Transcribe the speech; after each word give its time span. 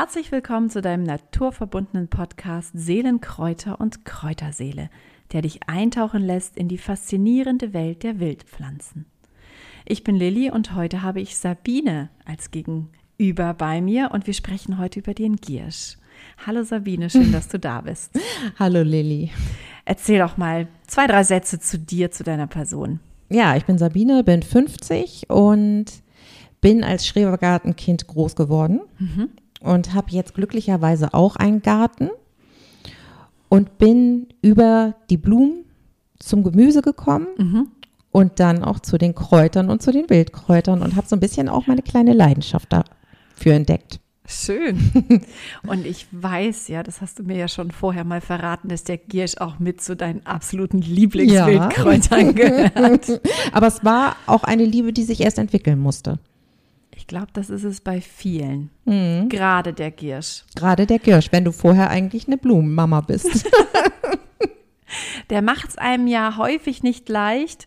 Herzlich 0.00 0.30
willkommen 0.30 0.70
zu 0.70 0.80
deinem 0.80 1.02
naturverbundenen 1.02 2.06
Podcast 2.06 2.70
Seelenkräuter 2.72 3.80
und 3.80 4.04
Kräuterseele, 4.04 4.90
der 5.32 5.42
dich 5.42 5.68
eintauchen 5.68 6.22
lässt 6.22 6.56
in 6.56 6.68
die 6.68 6.78
faszinierende 6.78 7.72
Welt 7.72 8.04
der 8.04 8.20
Wildpflanzen. 8.20 9.06
Ich 9.84 10.04
bin 10.04 10.14
Lilly 10.14 10.52
und 10.52 10.76
heute 10.76 11.02
habe 11.02 11.20
ich 11.20 11.36
Sabine 11.36 12.10
als 12.24 12.52
Gegenüber 12.52 13.54
bei 13.54 13.80
mir 13.80 14.10
und 14.12 14.28
wir 14.28 14.34
sprechen 14.34 14.78
heute 14.78 15.00
über 15.00 15.14
den 15.14 15.34
Giersch. 15.34 15.96
Hallo 16.46 16.62
Sabine, 16.62 17.10
schön, 17.10 17.32
dass 17.32 17.48
du 17.48 17.58
da 17.58 17.80
bist. 17.80 18.12
Hallo 18.56 18.82
Lilly. 18.82 19.32
Erzähl 19.84 20.20
doch 20.20 20.36
mal 20.36 20.68
zwei, 20.86 21.08
drei 21.08 21.24
Sätze 21.24 21.58
zu 21.58 21.76
dir, 21.76 22.12
zu 22.12 22.22
deiner 22.22 22.46
Person. 22.46 23.00
Ja, 23.30 23.56
ich 23.56 23.64
bin 23.64 23.78
Sabine, 23.78 24.22
bin 24.22 24.44
50 24.44 25.28
und 25.28 25.86
bin 26.60 26.84
als 26.84 27.04
Schrebergartenkind 27.04 28.06
groß 28.06 28.36
geworden 28.36 28.80
mhm. 29.00 29.30
Und 29.60 29.94
habe 29.94 30.10
jetzt 30.10 30.34
glücklicherweise 30.34 31.14
auch 31.14 31.36
einen 31.36 31.62
Garten 31.62 32.10
und 33.48 33.78
bin 33.78 34.28
über 34.42 34.94
die 35.10 35.16
Blumen 35.16 35.64
zum 36.18 36.42
Gemüse 36.42 36.82
gekommen 36.82 37.28
mhm. 37.36 37.68
und 38.10 38.40
dann 38.40 38.62
auch 38.62 38.80
zu 38.80 38.98
den 38.98 39.14
Kräutern 39.14 39.70
und 39.70 39.82
zu 39.82 39.92
den 39.92 40.10
Wildkräutern 40.10 40.82
und 40.82 40.96
habe 40.96 41.06
so 41.06 41.16
ein 41.16 41.20
bisschen 41.20 41.48
auch 41.48 41.66
meine 41.66 41.82
kleine 41.82 42.12
Leidenschaft 42.12 42.72
dafür 42.72 43.54
entdeckt. 43.54 44.00
Schön. 44.30 44.92
Und 45.66 45.86
ich 45.86 46.06
weiß 46.12 46.68
ja, 46.68 46.82
das 46.82 47.00
hast 47.00 47.18
du 47.18 47.22
mir 47.22 47.38
ja 47.38 47.48
schon 47.48 47.70
vorher 47.70 48.04
mal 48.04 48.20
verraten, 48.20 48.68
dass 48.68 48.84
der 48.84 48.98
Giersch 48.98 49.38
auch 49.38 49.58
mit 49.58 49.80
zu 49.80 49.96
deinen 49.96 50.26
absoluten 50.26 50.82
Lieblingswildkräutern 50.82 52.26
ja. 52.26 52.32
gehört. 52.32 53.22
Aber 53.52 53.68
es 53.68 53.82
war 53.86 54.16
auch 54.26 54.44
eine 54.44 54.66
Liebe, 54.66 54.92
die 54.92 55.04
sich 55.04 55.22
erst 55.22 55.38
entwickeln 55.38 55.78
musste. 55.78 56.18
Ich 57.08 57.10
glaube, 57.10 57.28
das 57.32 57.48
ist 57.48 57.64
es 57.64 57.80
bei 57.80 58.02
vielen. 58.02 58.68
Mhm. 58.84 59.30
Gerade 59.30 59.72
der 59.72 59.90
Giersch. 59.90 60.44
Gerade 60.54 60.84
der 60.84 60.98
Giersch, 60.98 61.32
wenn 61.32 61.42
du 61.42 61.52
vorher 61.52 61.88
eigentlich 61.88 62.26
eine 62.26 62.36
Blumenmama 62.36 63.00
bist. 63.00 63.48
der 65.30 65.40
macht 65.40 65.70
es 65.70 65.78
einem 65.78 66.06
ja 66.06 66.36
häufig 66.36 66.82
nicht 66.82 67.08
leicht. 67.08 67.66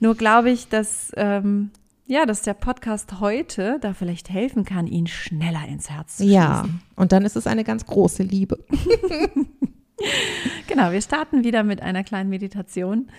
Nur 0.00 0.14
glaube 0.14 0.50
ich, 0.50 0.68
dass 0.68 1.12
ähm, 1.18 1.72
ja, 2.06 2.24
dass 2.24 2.40
der 2.40 2.54
Podcast 2.54 3.20
heute 3.20 3.76
da 3.82 3.92
vielleicht 3.92 4.30
helfen 4.30 4.64
kann, 4.64 4.86
ihn 4.86 5.08
schneller 5.08 5.68
ins 5.68 5.90
Herz 5.90 6.16
zu 6.16 6.24
Ja, 6.24 6.60
schließen. 6.60 6.80
und 6.96 7.12
dann 7.12 7.26
ist 7.26 7.36
es 7.36 7.46
eine 7.46 7.64
ganz 7.64 7.84
große 7.84 8.22
Liebe. 8.22 8.64
genau, 10.68 10.90
wir 10.90 11.02
starten 11.02 11.44
wieder 11.44 11.64
mit 11.64 11.82
einer 11.82 12.02
kleinen 12.02 12.30
Meditation. 12.30 13.10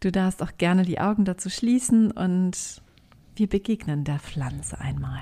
Du 0.00 0.10
darfst 0.10 0.42
auch 0.42 0.52
gerne 0.56 0.84
die 0.84 0.98
Augen 0.98 1.26
dazu 1.26 1.50
schließen 1.50 2.10
und 2.10 2.80
wir 3.38 3.48
begegnen 3.48 4.04
der 4.04 4.18
Pflanze 4.18 4.80
einmal. 4.80 5.20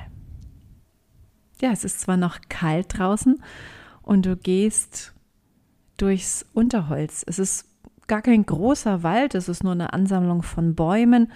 Ja, 1.61 1.71
es 1.71 1.85
ist 1.85 2.01
zwar 2.01 2.17
noch 2.17 2.39
kalt 2.49 2.99
draußen 2.99 3.43
und 4.03 4.27
du 4.27 4.37
gehst 4.37 5.15
durchs 5.97 6.45
Unterholz. 6.53 7.25
Es 7.27 7.39
ist 7.39 7.67
gar 8.07 8.23
kein 8.23 8.45
großer 8.45 9.03
Wald, 9.03 9.35
es 9.35 9.49
ist 9.49 9.65
nur 9.65 9.73
eine 9.73 9.93
Ansammlung 9.93 10.43
von 10.43 10.75
Bäumen 10.75 11.33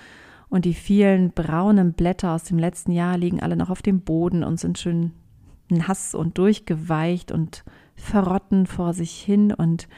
und 0.48 0.64
die 0.64 0.75
vielen 0.75 1.31
braunen 1.33 1.92
Blätter 1.92 2.33
aus 2.33 2.45
dem 2.45 2.58
letzten 2.58 2.92
Jahr 2.92 3.17
liegen 3.17 3.41
alle 3.41 3.56
noch 3.56 3.70
auf 3.70 3.83
dem 3.83 4.03
Boden 4.03 4.45
und 4.45 4.61
sind 4.61 4.78
schön 4.78 5.12
nass 5.69 6.14
und 6.14 6.36
durchgeweicht 6.39 7.33
und 7.33 7.64
verrotten 7.95 8.67
vor 8.67 8.92
sich 8.92 9.12
hin 9.12 9.53
und 9.53 9.89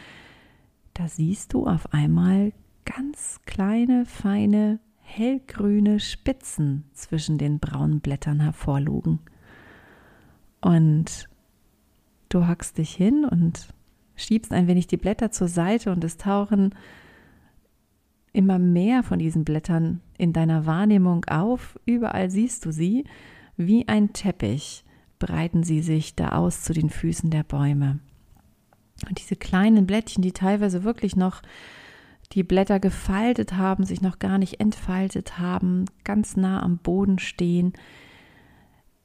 da 0.94 1.08
siehst 1.08 1.55
du 1.55 1.66
auf 1.66 1.92
einmal 1.94 2.53
ganz 2.84 3.41
kleine, 3.47 4.05
feine, 4.05 4.80
hellgrüne 5.16 6.00
Spitzen 6.00 6.84
zwischen 6.94 7.38
den 7.38 7.58
braunen 7.58 8.00
Blättern 8.00 8.41
hervorlugen. 8.41 9.20
Und 10.60 11.28
du 12.28 12.48
hockst 12.48 12.78
dich 12.78 12.94
hin 12.94 13.25
und 13.25 13.69
schiebst 14.16 14.53
ein 14.53 14.66
wenig 14.69 14.87
die 14.87 14.97
Blätter 14.97 15.31
zur 15.31 15.48
Seite 15.48 15.92
und 15.92 16.03
es 16.04 16.16
tauchen 16.16 16.75
immer 18.32 18.59
mehr 18.59 19.03
von 19.03 19.19
diesen 19.19 19.44
Blättern 19.44 20.00
in 20.16 20.32
deiner 20.32 20.64
Wahrnehmung 20.64 21.25
auf. 21.26 21.78
Überall 21.84 22.31
siehst 22.31 22.64
du 22.64 22.72
sie. 22.72 23.04
Wie 23.56 23.88
ein 23.88 24.14
Teppich 24.14 24.84
breiten 25.19 25.62
sie 25.62 25.82
sich 25.82 26.14
da 26.14 26.31
aus 26.31 26.62
zu 26.62 26.72
den 26.72 26.88
Füßen 26.88 27.31
der 27.31 27.42
Bäume. 27.42 27.98
Und 29.08 29.19
diese 29.19 29.37
kleinen 29.37 29.87
Blättchen, 29.87 30.22
die 30.22 30.32
teilweise 30.32 30.84
wirklich 30.84 31.16
noch 31.16 31.42
die 32.32 32.43
Blätter 32.43 32.81
gefaltet 32.81 33.54
haben, 33.54 33.84
sich 33.84 34.00
noch 34.00 34.19
gar 34.19 34.38
nicht 34.38 34.60
entfaltet 34.60 35.38
haben, 35.38 35.84
ganz 36.04 36.37
nah 36.37 36.62
am 36.62 36.78
Boden 36.78 37.19
stehen, 37.19 37.75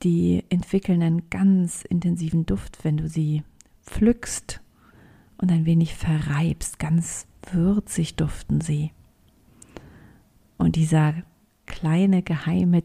die 0.04 0.44
entwickeln 0.50 1.02
einen 1.02 1.30
ganz 1.30 1.84
intensiven 1.84 2.46
Duft, 2.46 2.84
wenn 2.84 2.98
du 2.98 3.08
sie 3.08 3.44
pflückst 3.84 4.62
und 5.38 5.52
ein 5.52 5.66
wenig 5.66 5.96
verreibst. 5.96 6.80
Ganz 6.80 7.28
würzig 7.52 8.16
duften 8.16 8.62
sie. 8.62 8.92
Und 10.58 10.76
dieser 10.76 11.14
kleine 11.66 12.22
geheime 12.22 12.84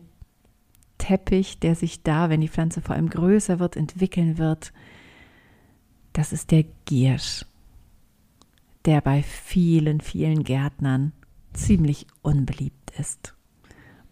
Teppich, 0.99 1.59
der 1.59 1.75
sich 1.75 2.03
da, 2.03 2.31
wenn 2.31 2.41
die 2.41 2.49
Pflanze 2.49 2.81
vor 2.81 2.95
allem 2.95 3.11
größer 3.11 3.59
wird, 3.59 3.77
entwickeln 3.77 4.39
wird, 4.39 4.73
das 6.13 6.33
ist 6.33 6.51
der 6.51 6.65
Giersch, 6.85 7.45
der 8.85 9.01
bei 9.01 9.23
vielen, 9.23 10.01
vielen 10.01 10.45
Gärtnern 10.45 11.13
ziemlich 11.53 12.07
unbeliebt 12.23 12.93
ist 12.99 13.35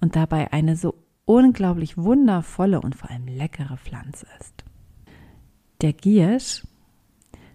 und 0.01 0.17
dabei 0.17 0.53
eine 0.53 0.77
so 0.77 0.95
unglaublich 1.25 1.97
wundervolle 1.97 2.81
und 2.81 2.95
vor 2.95 3.11
allem 3.11 3.27
leckere 3.27 3.77
Pflanze 3.77 4.27
ist. 4.41 4.65
Der 5.81 5.93
Giersch 5.93 6.67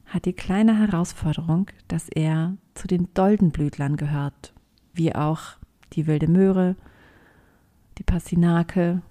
hat 0.05 0.25
die 0.25 0.33
kleine 0.33 0.77
Herausforderung, 0.79 1.67
dass 1.87 2.09
er 2.09 2.57
zu 2.73 2.87
den 2.87 3.13
Doldenblütlern 3.13 3.97
gehört, 3.97 4.53
wie 4.93 5.13
auch 5.13 5.41
die 5.93 6.07
wilde 6.07 6.27
Möhre, 6.27 6.75
die 7.97 8.03
Passinake, 8.03 9.01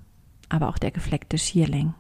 aber 0.48 0.68
auch 0.68 0.78
der 0.78 0.90
gefleckte 0.90 1.38
Schierling. 1.38 1.94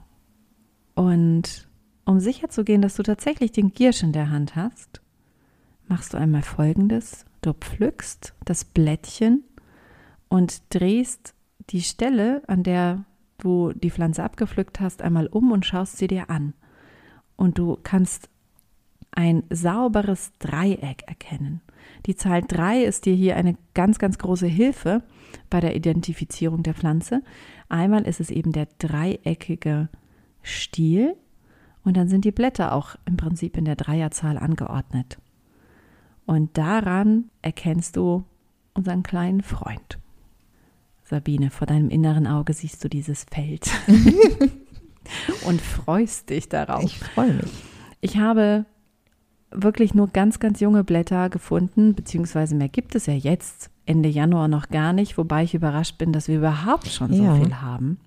Und 0.94 1.68
um 2.04 2.20
sicher 2.20 2.50
zu 2.50 2.64
gehen, 2.64 2.82
dass 2.82 2.94
du 2.94 3.02
tatsächlich 3.02 3.52
den 3.52 3.72
Giersch 3.72 4.02
in 4.02 4.12
der 4.12 4.30
Hand 4.30 4.56
hast, 4.56 5.00
machst 5.88 6.14
du 6.14 6.18
einmal 6.18 6.42
folgendes. 6.42 7.24
Du 7.42 7.52
pflückst 7.52 8.34
das 8.44 8.64
Blättchen 8.64 9.44
und 10.28 10.62
drehst 10.70 11.34
die 11.70 11.82
Stelle, 11.82 12.42
an 12.46 12.62
der 12.62 13.04
du 13.38 13.72
die 13.72 13.90
Pflanze 13.90 14.24
abgepflückt 14.24 14.80
hast, 14.80 15.02
einmal 15.02 15.26
um 15.26 15.52
und 15.52 15.66
schaust 15.66 15.98
sie 15.98 16.06
dir 16.06 16.30
an. 16.30 16.54
Und 17.36 17.58
du 17.58 17.78
kannst 17.82 18.28
ein 19.12 19.44
sauberes 19.50 20.32
Dreieck 20.38 21.04
erkennen. 21.06 21.60
Die 22.06 22.16
Zahl 22.16 22.42
3 22.42 22.82
ist 22.82 23.06
dir 23.06 23.14
hier 23.14 23.36
eine 23.36 23.56
ganz, 23.74 23.98
ganz 23.98 24.18
große 24.18 24.46
Hilfe 24.46 25.02
bei 25.50 25.60
der 25.60 25.76
Identifizierung 25.76 26.62
der 26.62 26.74
Pflanze. 26.74 27.22
Einmal 27.68 28.06
ist 28.06 28.20
es 28.20 28.30
eben 28.30 28.52
der 28.52 28.66
dreieckige 28.78 29.88
Stiel 30.42 31.16
und 31.84 31.96
dann 31.96 32.08
sind 32.08 32.24
die 32.24 32.32
Blätter 32.32 32.72
auch 32.72 32.96
im 33.04 33.16
Prinzip 33.16 33.56
in 33.56 33.64
der 33.64 33.76
Dreierzahl 33.76 34.38
angeordnet. 34.38 35.18
Und 36.26 36.56
daran 36.56 37.30
erkennst 37.42 37.96
du 37.96 38.24
unseren 38.74 39.02
kleinen 39.02 39.42
Freund. 39.42 39.98
Sabine, 41.04 41.50
vor 41.50 41.66
deinem 41.66 41.90
inneren 41.90 42.26
Auge 42.26 42.54
siehst 42.54 42.82
du 42.82 42.88
dieses 42.88 43.24
Feld 43.24 43.70
und 45.46 45.60
freust 45.60 46.30
dich 46.30 46.48
darauf. 46.48 46.82
Ich 46.82 46.98
freue 46.98 47.34
mich. 47.34 47.52
Ich 48.00 48.16
habe 48.16 48.64
wirklich 49.50 49.94
nur 49.94 50.08
ganz, 50.08 50.40
ganz 50.40 50.60
junge 50.60 50.82
Blätter 50.82 51.28
gefunden, 51.28 51.94
beziehungsweise 51.94 52.54
mehr 52.54 52.68
gibt 52.68 52.94
es 52.94 53.06
ja 53.06 53.14
jetzt 53.14 53.70
Ende 53.86 54.08
Januar 54.08 54.48
noch 54.48 54.68
gar 54.68 54.92
nicht, 54.92 55.18
wobei 55.18 55.44
ich 55.44 55.54
überrascht 55.54 55.98
bin, 55.98 56.12
dass 56.12 56.28
wir 56.28 56.38
überhaupt 56.38 56.88
schon 56.88 57.12
so 57.12 57.22
ja. 57.22 57.34
viel 57.36 57.60
haben. 57.60 57.98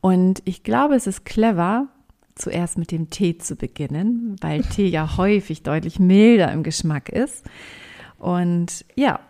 Und 0.00 0.42
ich 0.44 0.62
glaube, 0.62 0.94
es 0.94 1.06
ist 1.06 1.24
clever, 1.24 1.88
zuerst 2.34 2.78
mit 2.78 2.90
dem 2.90 3.10
Tee 3.10 3.38
zu 3.38 3.56
beginnen, 3.56 4.36
weil 4.40 4.62
Tee 4.62 4.88
ja 4.88 5.16
häufig 5.16 5.62
deutlich 5.62 5.98
milder 5.98 6.50
im 6.52 6.62
Geschmack 6.62 7.08
ist. 7.08 7.44
Und 8.18 8.84
ja, 8.94 9.20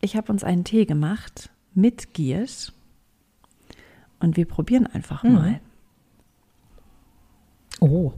ich 0.00 0.16
habe 0.16 0.30
uns 0.30 0.44
einen 0.44 0.64
Tee 0.64 0.86
gemacht 0.86 1.50
mit 1.74 2.14
Giersch 2.14 2.72
und 4.20 4.36
wir 4.36 4.46
probieren 4.46 4.86
einfach 4.86 5.22
mhm. 5.22 5.32
mal. 5.32 5.60
Oh. 7.80 8.12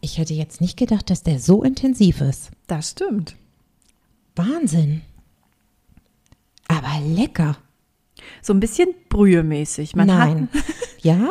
Ich 0.00 0.18
hätte 0.18 0.34
jetzt 0.34 0.60
nicht 0.60 0.78
gedacht, 0.78 1.10
dass 1.10 1.22
der 1.22 1.38
so 1.38 1.62
intensiv 1.62 2.20
ist. 2.20 2.50
Das 2.66 2.90
stimmt. 2.90 3.36
Wahnsinn. 4.34 5.02
Aber 6.68 7.00
lecker. 7.04 7.56
So 8.42 8.52
ein 8.52 8.60
bisschen 8.60 8.88
brühemäßig. 9.08 9.96
Man 9.96 10.06
Nein. 10.06 10.48
Ja? 11.02 11.28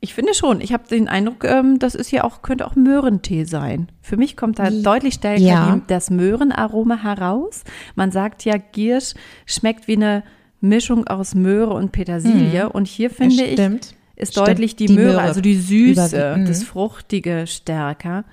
Ich 0.00 0.14
finde 0.14 0.32
schon. 0.32 0.60
Ich 0.60 0.72
habe 0.72 0.84
den 0.88 1.08
Eindruck, 1.08 1.44
ähm, 1.44 1.78
das 1.80 1.94
ist 1.94 2.12
ja 2.12 2.22
auch, 2.22 2.42
könnte 2.42 2.66
auch 2.66 2.76
Möhrentee 2.76 3.44
sein. 3.44 3.90
Für 4.00 4.16
mich 4.16 4.36
kommt 4.36 4.58
da 4.60 4.70
deutlich 4.70 5.14
stärker 5.14 5.42
ja. 5.42 5.80
das 5.88 6.10
Möhrenaroma 6.10 7.02
heraus. 7.02 7.64
Man 7.96 8.12
sagt 8.12 8.44
ja, 8.44 8.56
Giersch 8.58 9.14
schmeckt 9.44 9.88
wie 9.88 9.96
eine 9.96 10.22
Mischung 10.60 11.08
aus 11.08 11.34
Möhre 11.34 11.74
und 11.74 11.90
Petersilie. 11.90 12.66
Mhm. 12.66 12.70
Und 12.70 12.86
hier 12.86 13.10
finde 13.10 13.42
ich, 13.42 13.58
ist 14.14 14.32
Stimmt, 14.32 14.48
deutlich 14.48 14.76
die, 14.76 14.86
die 14.86 14.94
Möhre, 14.94 15.14
Möhre 15.14 15.22
also 15.22 15.40
die 15.40 15.56
Süße, 15.58 16.36
mhm. 16.38 16.46
das 16.46 16.62
Fruchtige 16.62 17.46
stärker. 17.48 18.24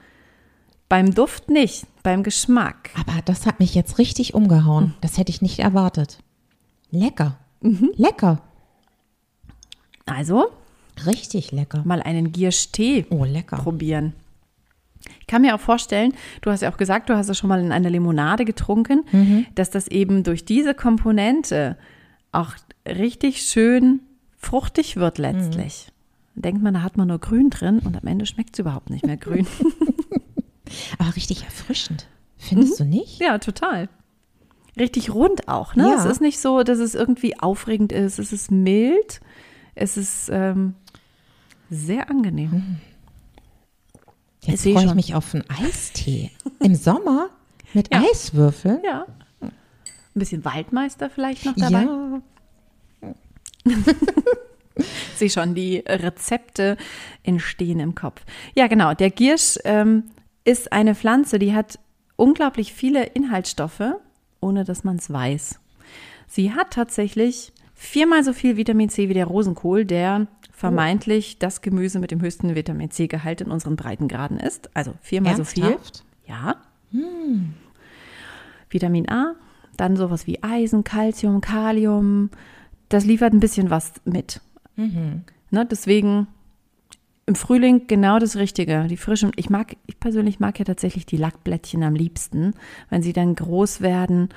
Beim 0.88 1.16
Duft 1.16 1.50
nicht, 1.50 1.88
beim 2.04 2.22
Geschmack. 2.22 2.92
Aber 2.94 3.22
das 3.26 3.48
hat 3.48 3.60
mich 3.60 3.74
jetzt 3.74 3.98
richtig 3.98 4.36
umgehauen. 4.36 4.94
Das 5.02 5.18
hätte 5.18 5.32
ich 5.32 5.42
nicht 5.42 5.60
erwartet. 5.60 6.20
Lecker. 6.92 7.40
Lecker. 7.96 8.42
Also 10.06 10.52
Richtig 11.06 11.52
lecker. 11.52 11.82
mal 11.86 12.02
einen 12.02 12.32
Giersch-Tee 12.32 13.06
Oh, 13.10 13.24
lecker. 13.26 13.58
probieren. 13.58 14.14
Ich 15.20 15.28
kann 15.28 15.42
mir 15.42 15.54
auch 15.56 15.60
vorstellen, 15.60 16.14
du 16.42 16.50
hast 16.52 16.62
ja 16.62 16.72
auch 16.72 16.78
gesagt, 16.78 17.10
du 17.10 17.16
hast 17.16 17.30
es 17.30 17.38
schon 17.38 17.48
mal 17.50 17.60
in 17.60 17.72
einer 17.72 17.90
Limonade 17.90 18.46
getrunken, 18.46 19.04
Mhm. 19.12 19.46
dass 19.56 19.70
das 19.70 19.88
eben 19.88 20.24
durch 20.24 20.46
diese 20.46 20.74
Komponente 20.74 21.78
auch 22.32 22.54
richtig 22.88 23.42
schön 23.44 24.00
fruchtig 24.38 24.96
wird 24.96 25.18
letztlich. 25.18 25.88
Mhm. 26.36 26.42
Denkt 26.42 26.64
man, 26.64 26.74
da 26.74 26.82
hat 26.82 26.98
man 26.98 27.08
nur 27.08 27.20
Grün 27.20 27.50
drin 27.50 27.80
und 27.80 27.96
am 28.02 28.08
Ende 28.08 28.26
schmeckt 28.26 28.56
es 28.56 28.60
überhaupt 28.60 28.90
nicht 28.90 29.06
mehr 29.06 29.18
grün. 29.18 29.48
Aber 30.98 31.16
richtig 31.16 31.44
erfrischend. 31.44 32.08
Findest 32.38 32.80
du 32.80 32.84
nicht? 32.86 33.20
ja, 33.20 33.38
total. 33.38 33.90
Richtig 34.78 35.14
rund 35.14 35.48
auch, 35.48 35.76
ne? 35.76 35.84
Ja. 35.90 35.96
Es 35.98 36.06
ist 36.06 36.20
nicht 36.22 36.40
so, 36.40 36.64
dass 36.64 36.80
es 36.80 36.96
irgendwie 36.96 37.40
aufregend 37.40 37.92
ist. 37.94 38.20
Es 38.20 38.34
ist 38.34 38.52
mild. 38.52 39.22
Es 39.74 39.96
ist 39.98 40.30
ähm, 40.32 40.74
sehr 41.70 42.10
angenehm. 42.10 42.78
Jetzt 44.44 44.64
sehe 44.64 44.74
freue 44.74 44.84
ich 44.84 44.90
schon. 44.90 44.96
mich 44.96 45.16
auf 45.16 45.34
einen 45.34 45.44
Eistee. 45.50 46.32
Im 46.60 46.76
Sommer 46.76 47.30
mit 47.74 47.94
Ja. 47.94 48.02
Eiswürfeln. 48.12 48.80
Ja. 48.84 49.06
Ein 49.42 49.52
bisschen 50.14 50.46
Waldmeister 50.46 51.10
vielleicht 51.10 51.46
noch 51.46 51.56
dabei. 51.56 51.84
Ja. 51.84 52.22
sehe 55.16 55.30
schon, 55.30 55.56
die 55.56 55.78
Rezepte 55.88 56.78
entstehen 57.24 57.80
im 57.80 57.96
Kopf. 57.96 58.24
Ja, 58.56 58.68
genau. 58.68 58.94
Der 58.94 59.10
Giersch 59.10 59.58
ähm, 59.64 60.04
ist 60.44 60.72
eine 60.72 60.96
Pflanze, 60.96 61.40
die 61.40 61.54
hat 61.54 61.80
unglaublich 62.16 62.74
viele 62.74 63.04
Inhaltsstoffe, 63.04 63.96
ohne 64.42 64.64
dass 64.64 64.84
man 64.84 64.98
es 64.98 65.12
weiß. 65.12 65.60
Sie 66.28 66.54
hat 66.54 66.72
tatsächlich 66.72 67.52
viermal 67.86 68.24
so 68.24 68.34
viel 68.34 68.58
Vitamin 68.58 68.90
C 68.90 69.10
wie 69.10 69.14
der 69.14 69.26
Rosenkohl, 69.26 69.86
der 69.86 70.28
vermeintlich 70.52 71.38
das 71.40 71.62
Gemüse 71.62 72.00
mit 72.00 72.12
dem 72.12 72.22
höchsten 72.22 72.56
Vitamin 72.56 72.90
C-Gehalt 72.92 73.42
in 73.42 73.52
unseren 73.52 73.76
Breitengraden 73.76 74.40
ist. 74.40 74.70
Also 74.76 74.94
viermal 75.02 75.36
so 75.36 75.44
viel. 75.44 75.64
Ernsthaft? 75.64 76.04
Ja. 76.26 76.56
Vitamin 78.70 79.10
A, 79.10 79.36
dann 79.78 79.98
sowas 79.98 80.28
wie 80.28 80.42
Eisen, 80.42 80.84
Calcium, 80.84 81.42
Kalium. 81.42 82.30
Das 82.90 83.06
liefert 83.06 83.34
ein 83.34 83.40
bisschen 83.40 83.70
was 83.70 83.94
mit. 84.06 84.42
Ne, 85.52 85.66
deswegen 85.66 86.28
im 87.26 87.36
Frühling 87.36 87.88
genau 87.88 88.20
das 88.20 88.36
Richtige. 88.36 88.88
Die 88.88 88.98
frischen. 88.98 89.32
Ich 89.36 89.50
mag, 89.50 89.76
ich 89.88 90.00
persönlich 90.00 90.40
mag 90.40 90.60
ja 90.60 90.66
tatsächlich 90.66 91.06
die 91.06 91.18
Lackblättchen 91.18 91.84
am 91.84 91.96
liebsten, 91.96 92.54
wenn 92.90 93.02
sie 93.02 93.14
dann 93.14 93.36
groß 93.36 93.82
werden. 93.82 94.30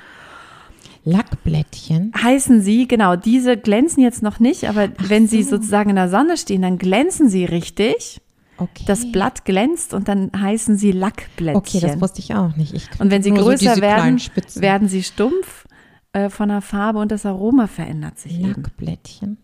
Lackblättchen. 1.09 2.13
Heißen 2.21 2.61
sie, 2.63 2.87
genau, 2.87 3.17
diese 3.17 3.57
glänzen 3.57 4.03
jetzt 4.03 4.23
noch 4.23 4.41
nicht, 4.41 4.69
aber 4.69 4.89
wenn 4.99 5.27
sie 5.27 5.43
sozusagen 5.43 5.91
in 5.91 5.97
der 5.97 6.09
Sonne 6.09 6.37
stehen, 6.37 6.63
dann 6.63 6.79
glänzen 6.79 7.29
sie 7.29 7.45
richtig. 7.45 8.21
Okay. 8.59 8.85
Das 8.87 9.11
Blatt 9.13 9.45
glänzt 9.45 9.95
und 9.95 10.09
dann 10.09 10.33
heißen 10.37 10.77
sie 10.77 10.91
Lackblättchen. 10.91 11.57
Okay, 11.57 11.81
das 11.81 12.01
wusste 12.01 12.21
ich 12.21 12.35
auch 12.35 12.57
nicht. 12.57 12.75
Ich 12.75 12.89
Und 12.99 13.11
wenn 13.11 13.23
sie 13.23 13.31
so 13.31 13.37
größer 13.37 13.75
kleinen 13.75 14.19
werden, 14.19 14.63
werden 14.63 14.89
sie 14.89 15.05
stumpf 15.05 15.67
äh, 16.13 16.29
von 16.29 16.49
der 16.49 16.61
Farbe 16.61 16.99
und 16.99 17.13
das 17.13 17.25
Aroma 17.25 17.69
verändert 17.69 18.19
sich 18.19 18.41
eben. 18.41 18.49
Lackblättchen. 18.49 19.39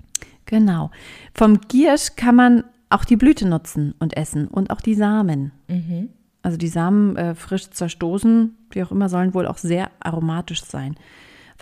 Genau. 0.47 0.91
Vom 1.33 1.61
Giersch 1.61 2.17
kann 2.17 2.35
man 2.35 2.65
auch 2.91 3.05
die 3.05 3.17
Blüte 3.17 3.49
nutzen 3.49 3.95
und 4.01 4.17
essen 4.17 4.49
und 4.49 4.71
auch 4.71 4.81
die 4.81 4.95
Samen. 4.95 5.53
Mhm. 5.69 6.11
Also 6.43 6.59
die 6.59 6.69
Samen 6.69 7.17
äh, 7.17 7.35
frisch 7.35 7.71
zerstoßen, 7.71 8.55
wie 8.71 8.83
auch 8.83 8.91
immer, 8.91 9.09
sollen 9.09 9.33
wohl 9.33 9.47
auch 9.47 9.59
sehr 9.59 9.91
aromatisch 10.01 10.63
sein. 10.65 10.97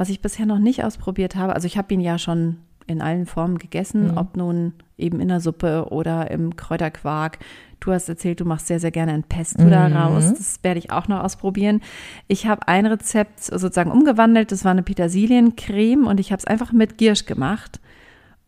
Was 0.02 0.08
ich 0.08 0.20
bisher 0.20 0.46
noch 0.46 0.58
nicht 0.58 0.82
ausprobiert 0.82 1.36
habe, 1.36 1.54
also 1.54 1.66
ich 1.68 1.78
habe 1.78 1.94
ihn 1.94 2.00
ja 2.00 2.18
schon 2.18 2.56
in 2.88 3.00
allen 3.00 3.24
Formen 3.24 3.58
gegessen, 3.58 4.08
Mhm. 4.10 4.16
ob 4.16 4.36
nun 4.36 4.72
eben 4.98 5.20
in 5.20 5.28
der 5.28 5.38
Suppe 5.38 5.86
oder 5.92 6.28
im 6.32 6.56
Kräuterquark. 6.56 7.38
Du 7.78 7.92
hast 7.92 8.08
erzählt, 8.08 8.40
du 8.40 8.44
machst 8.44 8.66
sehr, 8.66 8.80
sehr 8.80 8.90
gerne 8.90 9.12
ein 9.12 9.22
Pesto 9.22 9.62
Mhm. 9.62 9.70
daraus. 9.70 10.28
Das 10.34 10.58
werde 10.64 10.80
ich 10.80 10.90
auch 10.90 11.06
noch 11.06 11.22
ausprobieren. 11.22 11.80
Ich 12.26 12.48
habe 12.48 12.66
ein 12.66 12.84
Rezept 12.86 13.44
sozusagen 13.44 13.92
umgewandelt. 13.92 14.50
Das 14.50 14.64
war 14.64 14.72
eine 14.72 14.82
Petersiliencreme 14.82 16.08
und 16.08 16.18
ich 16.18 16.32
habe 16.32 16.40
es 16.40 16.46
einfach 16.46 16.72
mit 16.72 16.98
Giersch 16.98 17.24
gemacht. 17.24 17.78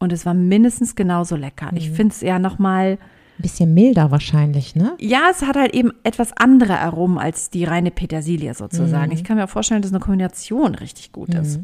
Und 0.00 0.12
es 0.12 0.26
war 0.26 0.34
mindestens 0.34 0.96
genauso 0.96 1.36
lecker. 1.36 1.70
Ich 1.76 1.90
Mhm. 1.90 1.94
finde 1.94 2.12
es 2.14 2.22
eher 2.24 2.40
nochmal, 2.40 2.98
Ein 3.38 3.42
bisschen 3.42 3.74
milder 3.74 4.10
wahrscheinlich, 4.10 4.76
ne? 4.76 4.94
ja, 5.00 5.22
es 5.30 5.42
hat 5.42 5.56
halt 5.56 5.74
eben 5.74 5.92
etwas 6.04 6.32
andere 6.36 6.78
Aromen 6.78 7.18
als 7.18 7.50
die 7.50 7.64
reine 7.64 7.90
Petersilie 7.90 8.54
sozusagen. 8.54 9.10
Ich 9.12 9.24
kann 9.24 9.36
mir 9.36 9.44
auch 9.44 9.50
vorstellen, 9.50 9.82
dass 9.82 9.90
eine 9.90 10.00
Kombination 10.00 10.76
richtig 10.76 11.10
gut 11.10 11.34
ist. 11.34 11.60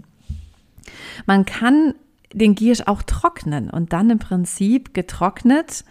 Man 1.26 1.44
kann 1.44 1.94
den 2.32 2.54
Giersch 2.54 2.82
auch 2.86 3.02
trocknen 3.02 3.70
und 3.70 3.92
dann 3.92 4.10
im 4.10 4.18
Prinzip 4.18 4.94
getrocknet 4.94 5.84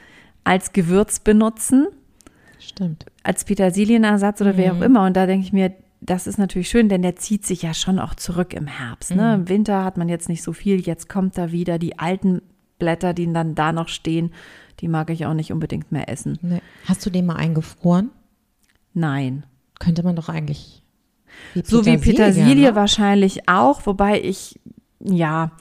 als 0.43 0.73
Gewürz 0.73 1.19
benutzen, 1.19 1.87
Stimmt. 2.59 3.05
als 3.23 3.45
Petersilienersatz 3.45 4.41
oder 4.41 4.57
wer 4.57 4.73
auch 4.73 4.81
immer. 4.81 5.05
Und 5.05 5.15
da 5.15 5.25
denke 5.25 5.45
ich 5.45 5.53
mir, 5.53 5.73
das 6.01 6.27
ist 6.27 6.37
natürlich 6.37 6.69
schön, 6.69 6.89
denn 6.89 7.01
der 7.01 7.15
zieht 7.17 7.45
sich 7.45 7.61
ja 7.61 7.73
schon 7.73 7.99
auch 7.99 8.15
zurück 8.15 8.53
im 8.53 8.67
Herbst. 8.67 9.15
Ne? 9.15 9.35
Im 9.35 9.49
Winter 9.49 9.83
hat 9.83 9.97
man 9.97 10.07
jetzt 10.07 10.29
nicht 10.29 10.43
so 10.43 10.53
viel, 10.53 10.79
jetzt 10.79 11.09
kommt 11.09 11.37
da 11.37 11.51
wieder 11.51 11.77
die 11.77 11.99
alten 11.99 12.41
Blätter, 12.79 13.13
die 13.13 13.31
dann 13.31 13.55
da 13.55 13.73
noch 13.73 13.89
stehen, 13.89 14.31
die 14.79 14.87
mag 14.87 15.09
ich 15.09 15.25
auch 15.25 15.33
nicht 15.33 15.51
unbedingt 15.51 15.91
mehr 15.91 16.09
essen. 16.09 16.37
Nee. 16.41 16.61
Hast 16.85 17.05
du 17.05 17.09
den 17.09 17.25
mal 17.25 17.35
eingefroren? 17.35 18.09
Nein. 18.93 19.45
Könnte 19.79 20.03
man 20.03 20.15
doch 20.15 20.29
eigentlich. 20.29 20.83
Wie 21.53 21.63
So 21.63 21.85
wie 21.85 21.97
Petersilie 21.97 22.69
ne? 22.69 22.75
wahrscheinlich 22.75 23.47
auch, 23.47 23.85
wobei 23.85 24.21
ich, 24.21 24.59
ja, 24.99 25.51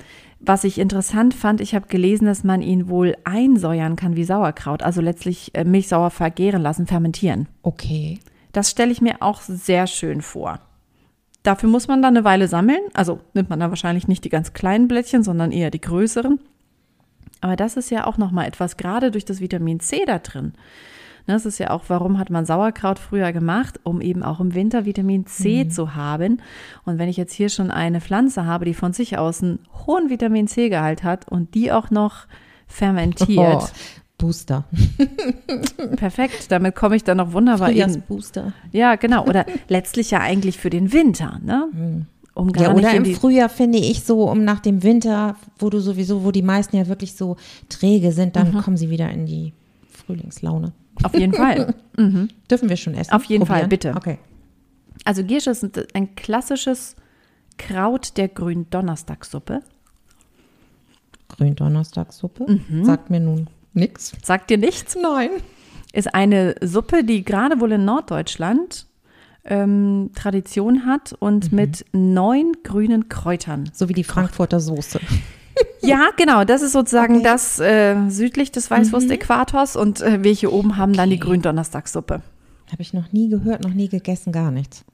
was 0.40 0.64
ich 0.64 0.78
interessant 0.78 1.34
fand, 1.34 1.60
ich 1.60 1.74
habe 1.74 1.88
gelesen, 1.88 2.26
dass 2.26 2.44
man 2.44 2.62
ihn 2.62 2.88
wohl 2.88 3.16
einsäuern 3.24 3.96
kann 3.96 4.16
wie 4.16 4.24
Sauerkraut, 4.24 4.82
also 4.82 5.00
letztlich 5.00 5.54
äh, 5.54 5.64
milchsauer 5.64 6.10
vergären 6.10 6.62
lassen, 6.62 6.86
fermentieren. 6.86 7.48
Okay. 7.62 8.18
Das 8.52 8.70
stelle 8.70 8.92
ich 8.92 9.00
mir 9.00 9.16
auch 9.20 9.40
sehr 9.40 9.86
schön 9.86 10.22
vor. 10.22 10.60
Dafür 11.42 11.68
muss 11.68 11.88
man 11.88 12.02
dann 12.02 12.16
eine 12.16 12.24
Weile 12.24 12.48
sammeln, 12.48 12.80
also 12.94 13.20
nimmt 13.34 13.50
man 13.50 13.60
dann 13.60 13.70
wahrscheinlich 13.70 14.08
nicht 14.08 14.24
die 14.24 14.28
ganz 14.28 14.52
kleinen 14.52 14.88
Blättchen, 14.88 15.22
sondern 15.22 15.52
eher 15.52 15.70
die 15.70 15.80
größeren. 15.80 16.40
Aber 17.40 17.56
das 17.56 17.76
ist 17.76 17.90
ja 17.90 18.06
auch 18.06 18.18
noch 18.18 18.30
mal 18.30 18.46
etwas, 18.46 18.76
gerade 18.76 19.10
durch 19.10 19.24
das 19.24 19.40
Vitamin 19.40 19.80
C 19.80 20.04
da 20.06 20.18
drin. 20.18 20.52
Ne, 21.26 21.34
Das 21.34 21.46
ist 21.46 21.58
ja 21.58 21.70
auch, 21.70 21.84
warum 21.88 22.18
hat 22.18 22.30
man 22.30 22.46
Sauerkraut 22.46 22.98
früher 22.98 23.32
gemacht, 23.32 23.78
um 23.84 24.00
eben 24.00 24.22
auch 24.22 24.40
im 24.40 24.54
Winter 24.54 24.84
Vitamin 24.86 25.26
C 25.26 25.68
zu 25.68 25.94
haben. 25.94 26.40
Und 26.84 26.98
wenn 26.98 27.08
ich 27.08 27.16
jetzt 27.16 27.32
hier 27.34 27.48
schon 27.50 27.70
eine 27.70 28.00
Pflanze 28.00 28.46
habe, 28.46 28.64
die 28.64 28.74
von 28.74 28.92
sich 28.92 29.18
aus 29.18 29.42
einen 29.42 29.60
hohen 29.86 30.10
Vitamin 30.10 30.48
C-Gehalt 30.48 31.04
hat 31.04 31.28
und 31.28 31.54
die 31.54 31.70
auch 31.70 31.90
noch 31.90 32.26
fermentiert, 32.66 33.62
Oh, 33.62 33.68
Booster. 34.18 34.64
perfekt, 35.96 36.50
damit 36.50 36.74
komme 36.74 36.96
ich 36.96 37.04
dann 37.04 37.18
noch 37.18 37.32
wunderbar 37.32 37.70
eben. 37.70 38.02
Booster. 38.08 38.52
Ja, 38.72 38.96
genau. 38.96 39.24
Oder 39.26 39.46
letztlich 39.68 40.10
ja 40.10 40.20
eigentlich 40.20 40.58
für 40.58 40.70
den 40.70 40.92
Winter, 40.92 41.38
ne? 41.44 42.06
Um 42.38 42.52
gar 42.52 42.62
Ja, 42.64 42.74
oder 42.74 42.94
im 42.94 43.04
Frühjahr 43.04 43.48
finde 43.48 43.78
ich 43.78 44.04
so, 44.04 44.30
um 44.30 44.44
nach 44.44 44.60
dem 44.60 44.84
Winter, 44.84 45.34
wo 45.58 45.70
du 45.70 45.80
sowieso, 45.80 46.24
wo 46.24 46.30
die 46.30 46.42
meisten 46.42 46.76
ja 46.76 46.86
wirklich 46.86 47.14
so 47.14 47.36
träge 47.68 48.12
sind, 48.12 48.36
dann 48.36 48.52
Mhm. 48.52 48.58
kommen 48.62 48.76
sie 48.76 48.90
wieder 48.90 49.10
in 49.10 49.26
die 49.26 49.52
Frühlingslaune. 49.90 50.72
Auf 51.02 51.14
jeden 51.18 51.32
Fall. 51.34 51.74
Dürfen 51.96 52.68
wir 52.68 52.76
schon 52.76 52.94
essen? 52.94 53.12
Auf 53.12 53.24
jeden 53.24 53.44
Fall, 53.44 53.66
bitte. 53.66 53.94
Okay. 53.96 54.18
Also 55.04 55.24
Giersch 55.24 55.48
ist 55.48 55.64
ein 55.94 56.14
klassisches 56.14 56.94
Kraut 57.56 58.16
der 58.16 58.28
Gründonnerstagssuppe. 58.28 59.62
Gründonnerstagssuppe. 61.28 62.46
Mhm. 62.68 62.84
Sagt 62.84 63.10
mir 63.10 63.20
nun 63.20 63.48
nix. 63.74 64.12
Sagt 64.22 64.50
dir 64.50 64.58
nichts? 64.58 64.96
Nein. 65.00 65.30
Ist 65.92 66.14
eine 66.14 66.54
Suppe, 66.62 67.04
die 67.04 67.24
gerade 67.24 67.60
wohl 67.60 67.72
in 67.72 67.84
Norddeutschland 67.84 68.86
ähm, 69.48 70.10
Tradition 70.14 70.86
hat 70.86 71.14
und 71.18 71.52
mit 71.52 71.84
neun 71.92 72.52
grünen 72.62 73.08
Kräutern. 73.08 73.70
So 73.72 73.88
wie 73.88 73.94
die 73.94 74.04
Frankfurter 74.04 74.60
Soße. 74.60 75.00
Ja, 75.82 76.10
genau. 76.16 76.44
Das 76.44 76.62
ist 76.62 76.72
sozusagen 76.72 77.16
Okay. 77.16 77.24
das 77.24 77.58
äh, 77.58 77.96
südlich 78.08 78.52
des 78.52 78.70
Weißwurst-Äquators 78.70 79.76
und 79.76 80.00
äh, 80.00 80.22
wir 80.22 80.32
hier 80.32 80.52
oben 80.52 80.76
haben 80.76 80.92
dann 80.92 81.10
die 81.10 81.16
Okay. 81.16 81.26
Gründonnerstagssuppe. 81.26 82.22
Habe 82.70 82.82
ich 82.82 82.92
noch 82.92 83.12
nie 83.12 83.28
gehört, 83.28 83.64
noch 83.64 83.74
nie 83.74 83.88
gegessen, 83.88 84.30
gar 84.32 84.50
nichts. 84.50 84.84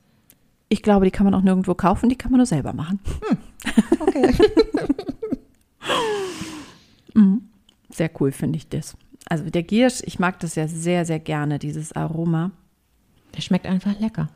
Ich 0.68 0.82
glaube, 0.82 1.04
die 1.04 1.10
kann 1.10 1.24
man 1.24 1.34
auch 1.34 1.42
nirgendwo 1.42 1.74
kaufen, 1.74 2.08
die 2.08 2.16
kann 2.16 2.30
man 2.30 2.38
nur 2.38 2.46
selber 2.46 2.72
machen. 2.72 3.00
Okay. 4.00 4.32
Sehr 7.90 8.10
cool 8.20 8.32
finde 8.32 8.56
ich 8.56 8.68
das. 8.68 8.96
Also 9.28 9.48
der 9.48 9.62
Giersch, 9.62 10.02
ich 10.04 10.18
mag 10.18 10.40
das 10.40 10.56
ja 10.56 10.66
sehr, 10.66 11.04
sehr 11.04 11.20
gerne, 11.20 11.58
dieses 11.58 11.92
Aroma. 11.92 12.50
Der 13.36 13.40
schmeckt 13.40 13.66
einfach 13.66 13.98
lecker. 14.00 14.28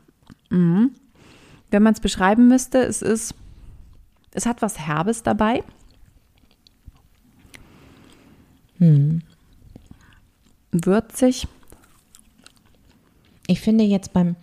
Wenn 1.71 1.83
man 1.83 1.93
es 1.93 1.99
beschreiben 1.99 2.47
müsste, 2.47 2.79
es 2.79 3.01
ist, 3.01 3.35
es 4.31 4.45
hat 4.45 4.61
was 4.61 4.79
Herbes 4.79 5.23
dabei. 5.23 5.63
würzig. 10.71 11.47
Ich 13.47 13.61
finde 13.61 13.83
jetzt 13.83 14.13
beim, 14.13 14.35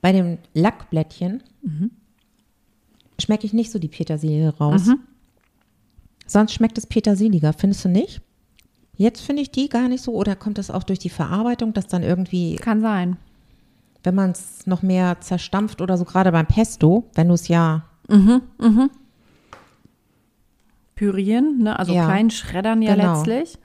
bei 0.00 0.12
dem 0.12 0.38
Lackblättchen 0.54 1.42
schmecke 3.20 3.46
ich 3.46 3.52
nicht 3.52 3.70
so 3.70 3.78
die 3.78 3.88
Petersilie 3.88 4.48
raus. 4.48 4.88
Sonst 6.26 6.52
schmeckt 6.54 6.78
es 6.78 6.86
petersiliger, 6.86 7.52
findest 7.52 7.84
du 7.84 7.88
nicht? 7.90 8.22
Jetzt 8.96 9.20
finde 9.20 9.42
ich 9.42 9.50
die 9.50 9.68
gar 9.68 9.88
nicht 9.88 10.02
so. 10.02 10.12
Oder 10.12 10.36
kommt 10.36 10.58
das 10.58 10.70
auch 10.70 10.82
durch 10.82 10.98
die 10.98 11.10
Verarbeitung, 11.10 11.72
dass 11.72 11.86
dann 11.86 12.02
irgendwie, 12.02 12.56
Kann 12.56 12.80
sein. 12.80 13.16
Wenn 14.04 14.14
man 14.14 14.30
es 14.32 14.66
noch 14.66 14.82
mehr 14.82 15.20
zerstampft 15.20 15.80
oder 15.80 15.96
so, 15.96 16.04
gerade 16.04 16.32
beim 16.32 16.46
Pesto, 16.46 17.08
wenn 17.14 17.28
du 17.28 17.34
es 17.34 17.48
ja, 17.48 17.84
Pürieren, 20.94 21.58
ne? 21.58 21.78
also 21.78 21.92
Ja. 21.94 22.04
klein 22.04 22.30
schreddern 22.30 22.82
ja 22.82 22.94
Genau. 22.94 23.14
letztlich. 23.14 23.58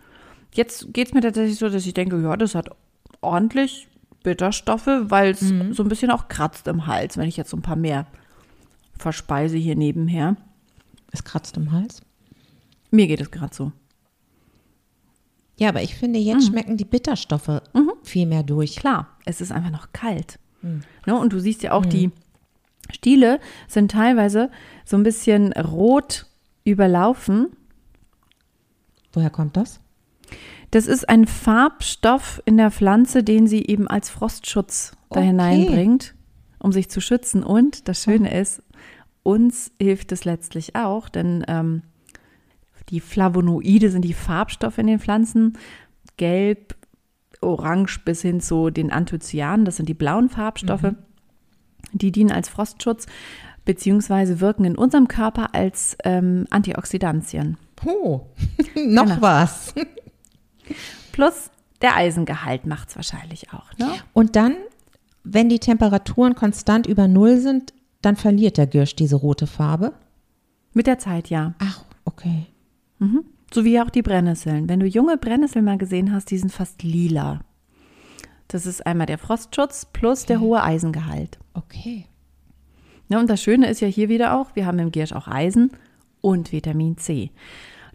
Jetzt 0.53 0.94
geht 0.94 1.08
es 1.10 1.13
mir 1.13 1.22
tatsächlich 1.22 1.58
so, 1.60 1.70
dass 1.70 1.86
ich 1.86 1.94
denke, 1.94 2.20
ja, 2.22 2.36
das 2.38 2.56
hat 2.56 2.70
ordentlich 3.22 3.88
Bitterstoffe, 4.24 4.88
weil 4.88 5.32
es 5.32 5.41
Mhm. 5.41 5.74
so 5.74 5.84
ein 5.84 5.89
bisschen 5.89 6.10
auch 6.12 6.27
kratzt 6.29 6.67
im 6.67 6.88
Hals, 6.88 7.17
wenn 7.17 7.27
ich 7.27 7.38
jetzt 7.38 7.50
so 7.51 7.58
ein 7.58 7.62
paar 7.62 7.75
mehr 7.75 8.08
verspeise 8.98 9.58
hier 9.58 9.75
nebenher. 9.75 10.36
es 11.12 11.24
kratzt 11.24 11.56
im 11.58 11.72
Hals. 11.72 12.01
Mir 12.91 13.08
geht 13.08 13.22
es 13.22 13.32
gerade 13.32 13.56
so. 13.56 13.72
Ja, 15.58 15.70
aber 15.70 15.82
ich 15.82 15.96
finde, 15.96 16.20
jetzt 16.20 16.48
schmecken 16.48 16.75
die 16.77 16.86
Bitterstoffe 16.86 17.62
viel 18.03 18.25
mehr 18.27 18.44
durch. 18.44 18.75
Klar, 18.75 19.08
es 19.27 19.41
ist 19.41 19.51
einfach 19.51 19.72
noch 19.72 19.91
kalt. 19.93 20.39
Ne? 21.05 21.19
Und 21.19 21.34
du 21.34 21.39
siehst 21.39 21.63
ja 21.63 21.72
auch, 21.74 21.86
die 21.86 22.12
Stiele 22.89 23.39
sind 23.67 23.91
teilweise 23.91 24.50
so 24.86 24.98
ein 24.98 25.03
bisschen 25.03 25.53
rot 25.53 26.25
überlaufen. 26.63 27.48
Woher 29.13 29.29
kommt 29.29 29.57
das? 29.57 29.79
Das 30.72 30.88
ist 30.88 31.07
ein 31.07 31.27
Farbstoff 31.27 32.41
in 32.46 32.57
der 32.57 32.72
Pflanze, 32.72 33.24
den 33.24 33.48
sie 33.48 33.65
eben 33.65 33.88
als 33.88 34.10
Frostschutz 34.10 34.91
da 35.10 35.19
Okay. 35.19 35.27
hineinbringt, 35.27 36.13
um 36.60 36.72
sich 36.74 36.89
zu 36.89 37.00
schützen. 37.00 37.43
Und 37.43 37.88
das 37.88 38.03
Schöne 38.03 38.38
ist, 38.38 38.62
uns 39.24 39.72
hilft 39.79 40.12
es 40.12 40.25
letztlich 40.25 40.75
auch, 40.75 41.07
denn 41.07 41.46
ähm, 41.48 41.84
die 42.89 43.00
Flavonoide 43.00 43.89
sind 43.89 44.03
die 44.03 44.13
Farbstoffe 44.13 44.77
in 44.77 44.88
den 44.88 45.00
Pflanzen. 45.00 45.57
Gelb, 46.17 46.75
orange 47.41 48.00
bis 48.06 48.22
hin 48.22 48.41
zu 48.41 48.70
den 48.70 48.91
Anthocyanen, 48.91 49.65
das 49.65 49.77
sind 49.77 49.88
die 49.89 49.94
blauen 49.94 50.29
Farbstoffe. 50.29 50.94
Die 51.94 52.12
dienen 52.12 52.32
als 52.32 52.50
Frostschutz 52.50 53.06
beziehungsweise 53.65 54.39
wirken 54.39 54.65
in 54.65 54.77
unserem 54.77 55.08
Körper 55.08 55.53
als 55.53 55.98
ähm, 56.03 56.46
Antioxidantien. 56.50 57.58
Oh, 57.86 58.22
noch 58.75 59.06
Genau. 59.06 59.22
was. 59.22 59.74
Plus 61.12 61.51
der 61.82 61.96
Eisengehalt 61.96 62.65
macht 62.65 62.89
es 62.89 62.96
wahrscheinlich 62.96 63.53
auch. 63.53 63.77
Ne? 63.77 63.88
Und 64.13 64.36
dann, 64.36 64.56
wenn 65.24 65.50
die 65.50 65.60
Temperaturen 65.60 66.34
konstant 66.36 66.88
über 66.88 67.08
Null 67.08 67.38
sind, 67.38 67.74
dann 68.01 68.15
verliert 68.15 68.58
der 68.58 68.67
Girsch 68.67 68.96
diese 68.96 69.15
rote 69.15 69.48
Farbe. 69.48 69.94
Mit 70.74 70.88
der 70.88 70.98
Zeit, 71.00 71.29
ja. 71.29 71.53
Ach, 71.60 71.84
okay. 72.06 72.46
So 73.54 73.63
wie 73.63 73.80
auch 73.80 73.89
die 73.89 74.01
Brennnesseln. 74.01 74.68
Wenn 74.68 74.80
du 74.80 74.86
junge 74.86 75.18
Brennnesseln 75.18 75.66
mal 75.66 75.77
gesehen 75.77 76.13
hast, 76.13 76.32
die 76.32 76.38
sind 76.38 76.51
fast 76.51 76.84
lila. 76.84 77.42
Das 78.48 78.66
ist 78.66 78.86
einmal 78.86 79.08
der 79.08 79.18
Frostschutz 79.18 79.86
plus 79.86 80.25
der 80.25 80.39
hohe 80.39 80.63
Eisengehalt. 80.63 81.38
Okay. 81.54 82.06
Ja, 83.10 83.20
und 83.20 83.30
das 83.30 83.42
Schöne 83.42 83.70
ist 83.70 83.82
ja 83.82 83.88
hier 83.88 84.10
wieder 84.10 84.38
auch, 84.38 84.56
wir 84.56 84.66
haben 84.66 84.80
im 84.80 84.92
Giersch 84.92 85.13
auch 85.13 85.27
Eisen 85.27 85.72
und 86.22 86.51
Vitamin 86.51 86.98
C. 86.98 87.32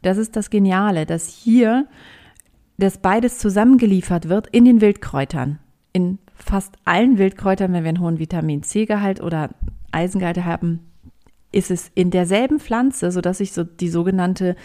Das 0.01 0.19
ist 0.19 0.37
das 0.37 0.51
Geniale, 0.51 1.07
dass 1.07 1.29
hier 1.29 1.87
das 2.79 2.99
beides 2.99 3.39
zusammengeliefert 3.39 4.29
wird 4.29 4.49
in 4.49 4.65
den 4.65 4.81
Wildkräutern. 4.81 5.59
In 5.93 6.19
fast 6.35 6.77
allen 6.85 7.19
Wildkräutern, 7.19 7.73
wenn 7.73 7.85
wir 7.85 7.91
einen 7.91 8.01
hohen 8.01 8.19
Vitamin 8.19 8.63
C-Gehalt 8.63 9.21
oder 9.21 9.51
Eisengehalt 9.93 10.45
haben, 10.45 10.81
ist 11.53 11.71
es 11.71 11.91
in 11.95 12.11
derselben 12.11 12.59
Pflanze, 12.59 13.13
sodass 13.13 13.41
ich 13.41 13.53
so 13.53 13.63
die 13.63 13.91
sogenannte 13.91 14.57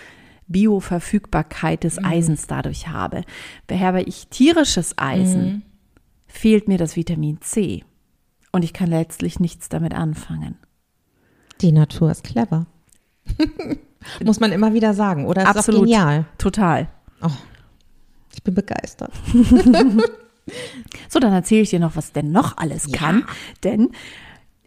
Bioverfügbarkeit 0.48 1.84
des 1.84 2.04
Eisens 2.04 2.48
dadurch 2.48 2.88
habe. 2.88 3.24
Beherbe 3.68 4.02
ich 4.02 4.28
tierisches 4.28 4.98
Eisen, 4.98 5.64
fehlt 6.28 6.68
mir 6.68 6.78
das 6.78 6.96
Vitamin 6.96 7.42
C. 7.42 7.84
Und 8.52 8.64
ich 8.64 8.74
kann 8.74 8.90
letztlich 8.90 9.40
nichts 9.40 9.70
damit 9.70 9.94
anfangen. 9.94 10.58
Die 11.62 11.72
Natur 11.72 12.12
ist 12.12 12.24
clever. 12.24 12.66
Muss 14.24 14.40
man 14.40 14.52
immer 14.52 14.74
wieder 14.74 14.94
sagen, 14.94 15.26
oder? 15.26 15.42
Ist 15.44 15.48
Absolut. 15.50 15.82
Auch 15.82 15.86
genial. 15.86 16.26
Total. 16.38 16.88
Oh, 17.22 17.30
ich 18.34 18.44
bin 18.44 18.54
begeistert. 18.54 19.12
So, 21.10 21.20
dann 21.20 21.34
erzähle 21.34 21.62
ich 21.62 21.70
dir 21.72 21.80
noch, 21.80 21.96
was 21.96 22.14
denn 22.14 22.32
noch 22.32 22.58
alles 22.58 22.92
kann. 22.92 23.26
Denn 23.64 23.90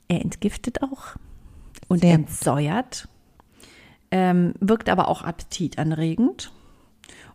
er 0.09 0.21
entgiftet 0.21 0.83
auch 0.83 1.17
und 1.89 2.01
Sehr 2.01 2.19
gut. 2.19 2.27
entsäuert, 2.29 3.09
ähm, 4.11 4.55
wirkt 4.61 4.89
aber 4.89 5.09
auch 5.09 5.23
appetitanregend 5.23 6.53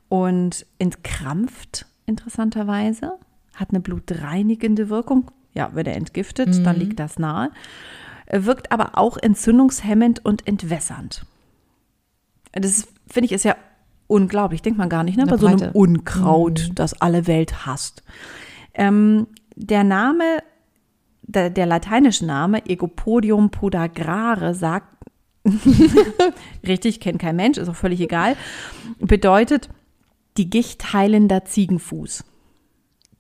und 0.10 0.66
entkrampft 0.78 1.86
interessanterweise, 2.06 3.14
hat 3.56 3.70
eine 3.70 3.80
blutreinigende 3.80 4.90
Wirkung. 4.90 5.32
Ja, 5.54 5.72
wenn 5.74 5.86
er 5.86 5.96
entgiftet, 5.96 6.66
dann 6.66 6.76
liegt 6.76 7.00
das 7.00 7.18
nahe. 7.18 7.50
Er 8.26 8.46
wirkt 8.46 8.72
aber 8.72 8.98
auch 8.98 9.18
entzündungshemmend 9.18 10.26
und 10.26 10.48
entwässernd. 10.48 11.26
Das 12.52 12.88
finde 13.08 13.26
ich, 13.26 13.32
ist 13.32 13.46
ja 13.46 13.56
unglaublich, 14.08 14.62
denkt 14.62 14.78
man 14.78 14.90
gar 14.90 15.04
nicht, 15.04 15.18
ne? 15.18 15.26
Bei 15.26 15.38
so 15.38 15.48
einem 15.48 15.72
Unkraut, 15.72 16.72
das 16.76 17.00
alle 17.02 17.28
Welt 17.28 17.66
hasst. 17.66 18.04
Ähm, 18.74 19.28
der 19.56 19.84
Name, 19.84 20.40
der, 21.22 21.50
der 21.50 21.66
lateinische 21.66 22.26
Name, 22.26 22.66
Egopodium 22.66 23.50
podagrare, 23.50 24.54
sagt, 24.54 24.95
richtig, 26.68 27.00
kennt 27.00 27.20
kein 27.20 27.36
Mensch, 27.36 27.58
ist 27.58 27.70
auch 27.70 27.76
völlig 27.76 28.02
egal, 28.02 28.36
bedeutet 29.00 29.70
die 30.38 30.50
Gicht 30.50 30.94
heilender 30.94 31.46
Ziegenfuß. 31.46 32.24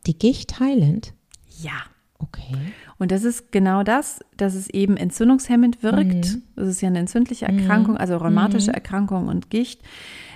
Die 0.05 0.17
Gicht 0.17 0.59
heilend? 0.59 1.13
Ja. 1.61 1.73
Okay. 2.19 2.55
Und 2.97 3.11
das 3.11 3.23
ist 3.23 3.51
genau 3.51 3.83
das, 3.83 4.19
dass 4.37 4.55
es 4.55 4.69
eben 4.69 4.95
entzündungshemmend 4.95 5.83
wirkt. 5.83 6.37
Das 6.55 6.67
ist 6.67 6.81
ja 6.81 6.87
eine 6.87 6.99
entzündliche 6.99 7.45
Erkrankung, 7.45 7.97
also 7.97 8.15
rheumatische 8.17 8.71
Erkrankung 8.73 9.27
und 9.27 9.49
Gicht. 9.49 9.81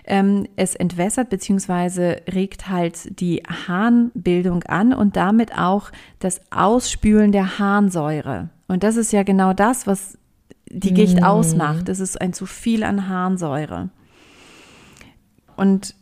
Ähm, 0.03 0.45
es 0.55 0.75
entwässert 0.75 1.29
bzw. 1.29 2.21
regt 2.31 2.67
halt 2.67 3.19
die 3.19 3.43
Harnbildung 3.67 4.63
an 4.63 4.93
und 4.93 5.15
damit 5.15 5.57
auch 5.57 5.91
das 6.19 6.41
Ausspülen 6.51 7.31
der 7.31 7.59
Harnsäure. 7.59 8.49
Und 8.67 8.83
das 8.83 8.97
ist 8.97 9.13
ja 9.13 9.23
genau 9.23 9.53
das, 9.53 9.87
was 9.87 10.17
die 10.69 10.93
Gicht 10.93 11.23
ausmacht. 11.23 11.89
Es 11.89 11.99
ist 11.99 12.19
ein 12.19 12.33
zu 12.33 12.45
viel 12.45 12.83
an 12.83 13.07
Harnsäure. 13.09 13.89
Und 15.55 15.95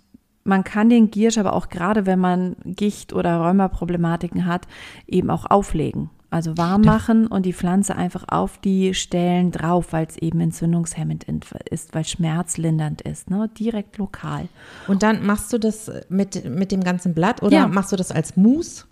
man 0.44 0.64
kann 0.64 0.90
den 0.90 1.12
Giersch 1.12 1.38
aber 1.38 1.54
auch 1.54 1.70
gerade, 1.70 2.06
wenn 2.06 2.20
man 2.20 2.56
Gicht 2.64 3.12
oder 3.14 3.38
Rheumaproblematiken 3.38 4.46
hat, 4.46 4.68
eben 5.08 5.30
auch 5.30 5.46
auflegen. 5.50 6.10
Also 6.30 6.58
warm 6.58 6.82
machen 6.82 7.28
und 7.28 7.46
die 7.46 7.54
Pflanze 7.54 7.96
einfach 7.96 8.26
auf 8.28 8.58
die 8.58 8.94
Stellen 8.94 9.52
drauf, 9.52 9.94
weil 9.94 10.06
es 10.08 10.18
eben 10.18 10.42
entzündungshemmend 10.42 11.26
ist, 11.70 11.96
weil 11.96 12.04
schmerzlindernd 12.04 13.02
ist, 13.02 13.30
ne? 13.30 13.50
direkt 13.58 13.98
lokal. 13.98 14.50
Und 14.90 15.04
dann 15.04 15.26
machst 15.26 15.54
du 15.54 15.58
das 15.58 15.90
mit, 16.10 16.44
mit 16.44 16.74
dem 16.74 16.84
ganzen 16.84 17.14
Blatt 17.14 17.42
oder 17.42 17.58
Ja. 17.58 17.68
machst 17.68 17.94
du 17.94 17.96
das 17.96 18.12
als 18.12 18.36
Mousse? 18.36 18.86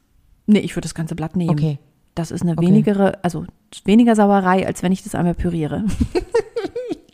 Nee, 0.46 0.60
ich 0.60 0.76
würde 0.78 0.86
das 0.86 0.96
ganze 0.96 1.16
Blatt 1.16 1.36
nehmen. 1.36 1.50
Okay. 1.52 1.78
Das 2.16 2.32
ist 2.32 2.42
eine 2.42 2.54
Okay. 2.54 2.66
wenigere, 2.68 3.24
also 3.24 3.46
weniger 3.84 4.16
Sauerei, 4.16 4.66
als 4.66 4.82
wenn 4.84 4.92
ich 4.92 5.04
das 5.04 5.16
einmal 5.16 5.36
püriere. 5.36 5.84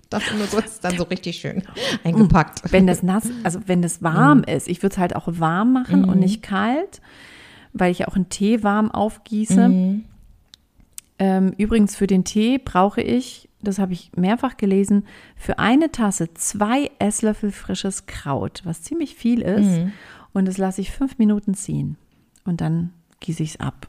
Das 0.09 0.23
ist 0.65 0.83
dann 0.83 0.97
so 0.97 1.03
richtig 1.05 1.37
schön 1.37 1.63
eingepackt. 2.03 2.69
Wenn 2.73 2.85
das 2.85 3.01
nass, 3.01 3.29
also 3.43 3.61
wenn 3.67 3.81
das 3.81 4.03
warm 4.03 4.43
ist, 4.43 4.67
ich 4.67 4.83
würde 4.83 4.91
es 4.93 4.97
halt 4.97 5.15
auch 5.15 5.27
warm 5.27 5.71
machen 5.71 6.03
und 6.03 6.19
nicht 6.19 6.43
kalt, 6.43 7.01
weil 7.71 7.91
ich 7.93 7.99
ja 7.99 8.09
auch 8.09 8.15
einen 8.17 8.27
Tee 8.27 8.61
warm 8.61 8.91
aufgieße. 8.91 10.01
Ähm, 11.19 11.53
übrigens 11.57 11.95
für 11.95 12.07
den 12.07 12.25
Tee 12.25 12.57
brauche 12.57 13.01
ich, 13.01 13.47
das 13.61 13.79
habe 13.79 13.93
ich 13.93 14.11
mehrfach 14.15 14.57
gelesen, 14.57 15.05
für 15.37 15.59
eine 15.59 15.91
Tasse 15.93 16.33
zwei 16.33 16.91
Esslöffel 16.99 17.51
frisches 17.53 18.05
Kraut, 18.05 18.61
was 18.65 18.81
ziemlich 18.81 19.15
viel 19.15 19.41
ist. 19.41 19.79
Und 20.33 20.45
das 20.45 20.57
lasse 20.57 20.81
ich 20.81 20.91
fünf 20.91 21.19
Minuten 21.19 21.53
ziehen. 21.53 21.95
Und 22.43 22.59
dann 22.59 22.91
gieße 23.21 23.43
ich 23.43 23.51
es 23.51 23.59
ab. 23.61 23.87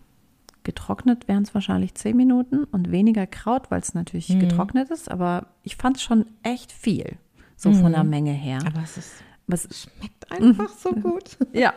Getrocknet 0.65 1.29
wären 1.29 1.43
es 1.43 1.55
wahrscheinlich 1.55 1.95
zehn 1.95 2.17
Minuten 2.17 2.65
und 2.65 2.91
weniger 2.91 3.27
Kraut, 3.27 3.71
weil 3.71 3.81
es 3.81 3.95
natürlich 3.95 4.29
getrocknet 4.39 4.91
ist. 4.91 5.11
Aber 5.11 5.47
ich 5.63 5.77
fand 5.77 5.97
es 5.97 6.03
schon 6.03 6.27
echt 6.43 6.71
viel, 6.73 7.17
so 7.57 7.73
von 7.73 7.93
der 7.93 8.05
Menge 8.05 8.33
her. 8.33 8.59
Aber 8.67 8.83
es 8.83 8.97
ist, 8.97 9.13
Was, 9.47 9.63
schmeckt 9.73 10.31
einfach 10.31 10.69
so 10.69 10.93
gut. 10.93 11.37
ja. 11.53 11.73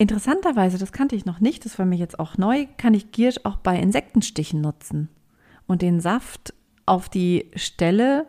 Interessanterweise, 0.00 0.78
das 0.78 0.92
kannte 0.92 1.16
ich 1.16 1.24
noch 1.24 1.40
nicht, 1.40 1.64
das 1.64 1.78
war 1.78 1.86
mir 1.86 1.96
jetzt 1.96 2.20
auch 2.20 2.38
neu, 2.38 2.66
kann 2.76 2.94
ich 2.94 3.10
Giersch 3.10 3.40
auch 3.42 3.56
bei 3.56 3.76
Insektenstichen 3.78 4.60
nutzen 4.60 5.08
und 5.66 5.82
den 5.82 5.98
Saft 6.00 6.54
auf 6.86 7.08
die 7.08 7.46
Stelle 7.56 8.26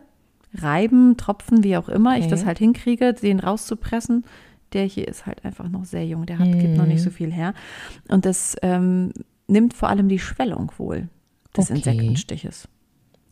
reiben, 0.52 1.16
tropfen, 1.16 1.62
wie 1.62 1.76
auch 1.76 1.88
immer 1.88 2.16
ich 2.16 2.22
Okay. 2.24 2.30
das 2.30 2.44
halt 2.44 2.58
hinkriege, 2.58 3.14
den 3.14 3.38
rauszupressen, 3.38 4.24
Der 4.72 4.84
hier 4.84 5.08
ist 5.08 5.26
halt 5.26 5.44
einfach 5.44 5.68
noch 5.68 5.84
sehr 5.84 6.06
jung, 6.06 6.26
der 6.26 6.38
hat, 6.38 6.46
gibt 6.52 6.76
noch 6.76 6.86
nicht 6.86 7.02
so 7.02 7.10
viel 7.10 7.32
her. 7.32 7.54
Und 8.08 8.24
das 8.24 8.56
ähm, 8.62 9.12
nimmt 9.48 9.74
vor 9.74 9.88
allem 9.88 10.08
die 10.08 10.18
Schwellung 10.20 10.70
wohl 10.78 11.08
des 11.56 11.70
Okay. 11.70 11.78
Insektenstiches. 11.78 12.68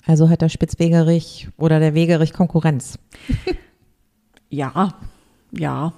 Also 0.06 0.28
hat 0.30 0.42
der 0.42 0.48
Spitzwegerich 0.48 1.48
oder 1.56 1.78
der 1.80 1.94
Wegerich 1.94 2.32
Konkurrenz. 2.32 2.98
Ja, 4.50 4.94
ja. 5.52 5.92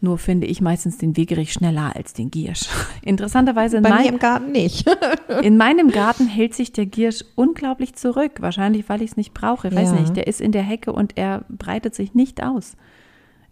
Nur 0.00 0.18
finde 0.18 0.46
ich 0.46 0.60
meistens 0.60 0.98
den 0.98 1.16
Wegerich 1.16 1.50
schneller 1.54 1.96
als 1.96 2.12
den 2.12 2.30
Giersch. 2.30 2.66
Interessanterweise 3.02 3.78
in, 3.78 3.82
Bei 3.82 3.88
mir 3.88 3.94
mein, 3.96 4.06
im 4.06 4.18
Garten 4.18 4.52
nicht. 4.52 4.86
in 5.42 5.56
meinem 5.56 5.90
Garten 5.90 6.26
hält 6.26 6.52
sich 6.54 6.72
der 6.72 6.84
Giersch 6.84 7.24
unglaublich 7.36 7.94
zurück. 7.94 8.32
Wahrscheinlich, 8.40 8.86
weil 8.90 9.00
ich 9.00 9.12
es 9.12 9.16
nicht 9.16 9.32
brauche. 9.32 9.68
Ich 9.68 9.74
weiß 9.74 9.92
Ja. 9.92 10.00
nicht. 10.00 10.14
Der 10.16 10.26
ist 10.26 10.42
in 10.42 10.52
der 10.52 10.62
Hecke 10.62 10.92
und 10.92 11.16
er 11.16 11.46
breitet 11.48 11.94
sich 11.94 12.12
nicht 12.12 12.42
aus. 12.42 12.76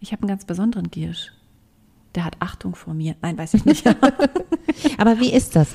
Ich 0.03 0.11
habe 0.13 0.23
einen 0.23 0.29
ganz 0.29 0.45
besonderen 0.45 0.91
Giersch. 0.91 1.33
Der 2.17 2.25
hat 2.25 2.37
Achtung 2.41 2.75
vor 2.75 2.93
mir. 2.93 3.15
Nein, 3.23 3.39
weiß 3.39 3.55
ich 3.55 3.65
nicht. 3.65 3.87
Aber 4.99 5.21
wie 5.21 5.33
ist 5.33 5.55
das? 5.57 5.69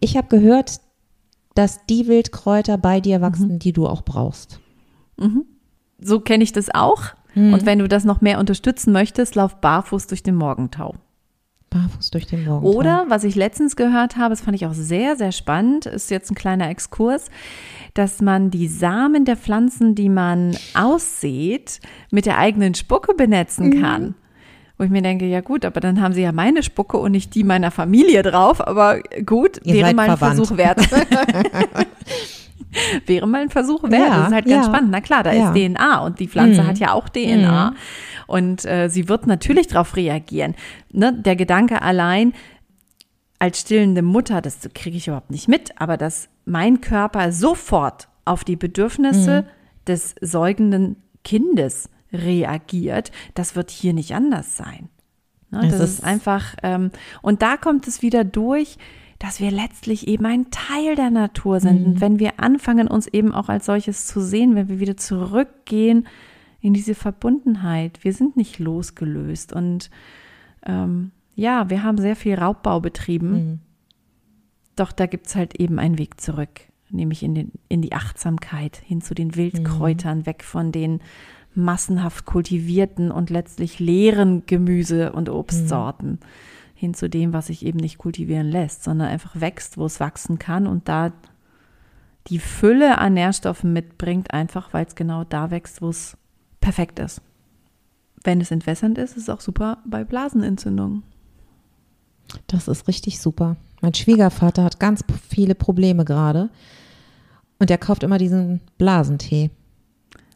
Ich 0.00 0.16
habe 0.16 0.28
gehört, 0.28 0.80
dass 1.54 1.84
die 1.86 2.06
Wildkräuter 2.06 2.78
bei 2.78 3.00
dir 3.00 3.20
wachsen, 3.20 3.58
die 3.58 3.72
du 3.72 3.86
auch 3.88 4.02
brauchst. 4.02 4.60
so 6.00 6.20
kenne 6.20 6.44
ich 6.44 6.52
das 6.52 6.72
auch. 6.72 7.02
Und 7.52 7.66
wenn 7.66 7.80
du 7.80 7.88
das 7.88 8.04
noch 8.04 8.20
mehr 8.20 8.38
unterstützen 8.38 8.92
möchtest, 8.92 9.34
lauf 9.34 9.60
barfuß 9.60 10.06
durch 10.06 10.22
den 10.22 10.36
Morgentau. 10.36 10.94
Barfuß 11.70 12.10
durch 12.10 12.26
den 12.26 12.44
Morgentau. 12.44 12.78
Oder, 12.78 13.04
was 13.08 13.24
ich 13.24 13.34
letztens 13.34 13.76
gehört 13.76 14.16
habe, 14.16 14.30
das 14.30 14.40
fand 14.40 14.56
ich 14.56 14.66
auch 14.66 14.72
sehr, 14.72 15.16
sehr 15.16 15.32
spannend, 15.32 15.86
ist 15.86 16.10
jetzt 16.10 16.30
ein 16.30 16.34
kleiner 16.34 16.68
Exkurs, 16.70 17.30
dass 17.94 18.20
man 18.20 18.50
die 18.50 18.68
Samen 18.68 19.24
der 19.24 19.36
Pflanzen, 19.36 19.94
die 19.94 20.08
man 20.08 20.56
aussät, 20.74 21.80
mit 22.10 22.26
der 22.26 22.38
eigenen 22.38 22.74
Spucke 22.74 23.14
benetzen 23.14 23.80
kann. 23.80 24.14
Wo 24.78 24.84
ich 24.84 24.90
mir 24.90 25.02
denke, 25.02 25.26
ja 25.26 25.40
gut, 25.40 25.64
aber 25.64 25.80
dann 25.80 26.00
haben 26.00 26.14
sie 26.14 26.22
ja 26.22 26.30
meine 26.30 26.62
Spucke 26.62 26.98
und 26.98 27.10
nicht 27.10 27.34
die 27.34 27.42
meiner 27.42 27.72
Familie 27.72 28.22
drauf. 28.22 28.64
Aber 28.64 29.00
gut, 29.26 29.60
Ihr 29.64 29.74
wäre 29.74 29.86
seid 29.86 29.96
mal 29.96 30.08
ein 30.08 30.16
verwandt. 30.16 30.36
Versuch 30.36 30.56
wert. 30.56 30.80
wäre 33.06 33.26
mal 33.26 33.42
ein 33.42 33.50
Versuch 33.50 33.82
wert. 33.84 33.92
Ja, 33.92 34.16
das 34.18 34.28
ist 34.28 34.34
halt 34.34 34.46
ganz 34.46 34.66
ja. 34.66 34.72
spannend. 34.72 34.90
Na 34.90 35.00
klar, 35.00 35.22
da 35.22 35.32
Ja. 35.32 35.52
ist 35.52 35.56
DNA 35.56 35.98
und 36.00 36.20
die 36.20 36.28
Pflanze 36.28 36.62
Mhm. 36.62 36.66
hat 36.66 36.78
ja 36.78 36.92
auch 36.92 37.08
DNA. 37.08 37.74
Und 38.26 38.64
äh, 38.66 38.88
sie 38.88 39.08
wird 39.08 39.26
natürlich 39.26 39.68
darauf 39.68 39.96
reagieren. 39.96 40.54
Ne? 40.92 41.12
Der 41.14 41.34
Gedanke 41.36 41.80
allein, 41.82 42.34
als 43.38 43.60
stillende 43.60 44.02
Mutter, 44.02 44.40
das 44.42 44.58
kriege 44.74 44.96
ich 44.96 45.06
überhaupt 45.06 45.30
nicht 45.30 45.48
mit, 45.48 45.80
aber 45.80 45.96
dass 45.96 46.28
mein 46.44 46.80
Körper 46.80 47.32
sofort 47.32 48.08
auf 48.24 48.44
die 48.44 48.56
Bedürfnisse 48.56 49.46
des 49.86 50.14
säugenden 50.20 50.96
Kindes 51.24 51.88
reagiert, 52.12 53.10
das 53.34 53.56
wird 53.56 53.70
hier 53.70 53.92
nicht 53.94 54.14
anders 54.14 54.56
sein. 54.56 54.88
Ne, 55.50 55.60
das 55.62 55.74
ist, 55.80 55.80
ist- 56.00 56.04
einfach, 56.04 56.56
ähm, 56.62 56.90
und 57.22 57.40
da 57.40 57.56
kommt 57.56 57.86
es 57.88 58.02
wieder 58.02 58.24
durch, 58.24 58.76
dass 59.18 59.40
wir 59.40 59.50
letztlich 59.50 60.06
eben 60.06 60.26
ein 60.26 60.50
Teil 60.50 60.94
der 60.94 61.10
Natur 61.10 61.60
sind. 61.60 61.84
Und 61.86 62.00
wenn 62.00 62.18
wir 62.18 62.38
anfangen, 62.38 62.86
uns 62.86 63.06
eben 63.08 63.34
auch 63.34 63.48
als 63.48 63.66
solches 63.66 64.06
zu 64.06 64.20
sehen, 64.20 64.54
wenn 64.54 64.68
wir 64.68 64.78
wieder 64.78 64.96
zurückgehen 64.96 66.06
in 66.60 66.72
diese 66.72 66.94
Verbundenheit, 66.94 68.04
wir 68.04 68.12
sind 68.12 68.36
nicht 68.36 68.58
losgelöst. 68.58 69.52
Und 69.52 69.90
ähm, 70.64 71.10
ja, 71.34 71.68
wir 71.68 71.82
haben 71.82 71.98
sehr 71.98 72.16
viel 72.16 72.36
Raubbau 72.36 72.80
betrieben. 72.80 73.60
Doch 74.76 74.92
da 74.92 75.06
gibt 75.06 75.26
es 75.26 75.34
halt 75.34 75.58
eben 75.58 75.80
einen 75.80 75.98
Weg 75.98 76.20
zurück, 76.20 76.60
nämlich 76.90 77.24
in, 77.24 77.34
den, 77.34 77.52
in 77.68 77.82
die 77.82 77.92
Achtsamkeit, 77.92 78.76
hin 78.76 79.00
zu 79.00 79.14
den 79.14 79.34
Wildkräutern, 79.34 80.26
weg 80.26 80.44
von 80.44 80.70
den 80.70 81.00
massenhaft 81.54 82.24
kultivierten 82.24 83.10
und 83.10 83.30
letztlich 83.30 83.80
leeren 83.80 84.44
Gemüse- 84.46 85.12
und 85.12 85.28
Obstsorten, 85.28 86.20
hin 86.78 86.94
zu 86.94 87.10
dem, 87.10 87.32
was 87.32 87.48
sich 87.48 87.66
eben 87.66 87.80
nicht 87.80 87.98
kultivieren 87.98 88.48
lässt, 88.48 88.84
sondern 88.84 89.08
einfach 89.08 89.40
wächst, 89.40 89.78
wo 89.78 89.86
es 89.86 89.98
wachsen 89.98 90.38
kann 90.38 90.68
und 90.68 90.88
da 90.88 91.12
die 92.28 92.38
Fülle 92.38 92.98
an 92.98 93.14
Nährstoffen 93.14 93.72
mitbringt, 93.72 94.32
einfach 94.32 94.72
weil 94.72 94.86
es 94.86 94.94
genau 94.94 95.24
da 95.24 95.50
wächst, 95.50 95.82
wo 95.82 95.88
es 95.88 96.16
perfekt 96.60 97.00
ist. 97.00 97.20
Wenn 98.22 98.40
es 98.40 98.52
entwässernd 98.52 98.96
ist, 98.96 99.16
ist 99.16 99.24
es 99.24 99.28
auch 99.28 99.40
super 99.40 99.78
bei 99.86 100.04
Blasenentzündungen. 100.04 101.02
Das 102.46 102.68
ist 102.68 102.86
richtig 102.86 103.20
super. 103.20 103.56
Mein 103.80 103.94
Schwiegervater 103.94 104.62
hat 104.62 104.78
ganz 104.78 105.02
viele 105.28 105.56
Probleme 105.56 106.04
gerade. 106.04 106.48
Und 107.58 107.72
er 107.72 107.78
kauft 107.78 108.04
immer 108.04 108.18
diesen 108.18 108.60
Blasentee. 108.76 109.50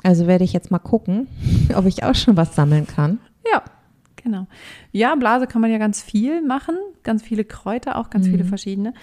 Also 0.02 0.26
werde 0.26 0.42
ich 0.42 0.52
jetzt 0.52 0.72
mal 0.72 0.80
gucken, 0.80 1.28
ob 1.76 1.86
ich 1.86 2.02
auch 2.02 2.16
schon 2.16 2.36
was 2.36 2.56
sammeln 2.56 2.88
kann. 2.88 3.20
Ja, 3.48 3.62
genau. 4.22 4.46
Ja, 4.92 5.14
Blase 5.14 5.46
kann 5.46 5.60
man 5.60 5.70
ja 5.70 5.78
ganz 5.78 6.02
viel 6.02 6.42
machen, 6.42 6.76
ganz 7.02 7.22
viele 7.22 7.44
Kräuter, 7.44 7.96
auch 7.96 8.10
ganz 8.10 8.26
viele 8.26 8.44
verschiedene. 8.44 8.94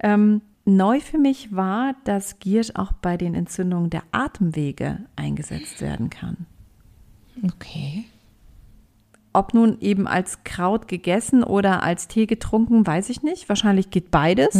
Ähm, 0.00 0.42
neu 0.64 1.00
für 1.00 1.18
mich 1.18 1.54
war, 1.54 1.94
dass 2.04 2.38
Giersch 2.38 2.72
auch 2.74 2.92
bei 2.92 3.16
den 3.16 3.34
Entzündungen 3.34 3.90
der 3.90 4.02
Atemwege 4.12 5.00
eingesetzt 5.14 5.80
werden 5.80 6.10
kann. 6.10 6.46
Okay. 7.44 8.04
Ob 9.32 9.52
nun 9.52 9.78
eben 9.80 10.06
als 10.06 10.44
Kraut 10.44 10.88
gegessen 10.88 11.44
oder 11.44 11.82
als 11.82 12.08
Tee 12.08 12.26
getrunken, 12.26 12.86
weiß 12.86 13.10
ich 13.10 13.22
nicht. 13.22 13.48
Wahrscheinlich 13.48 13.90
geht 13.90 14.10
beides, 14.10 14.56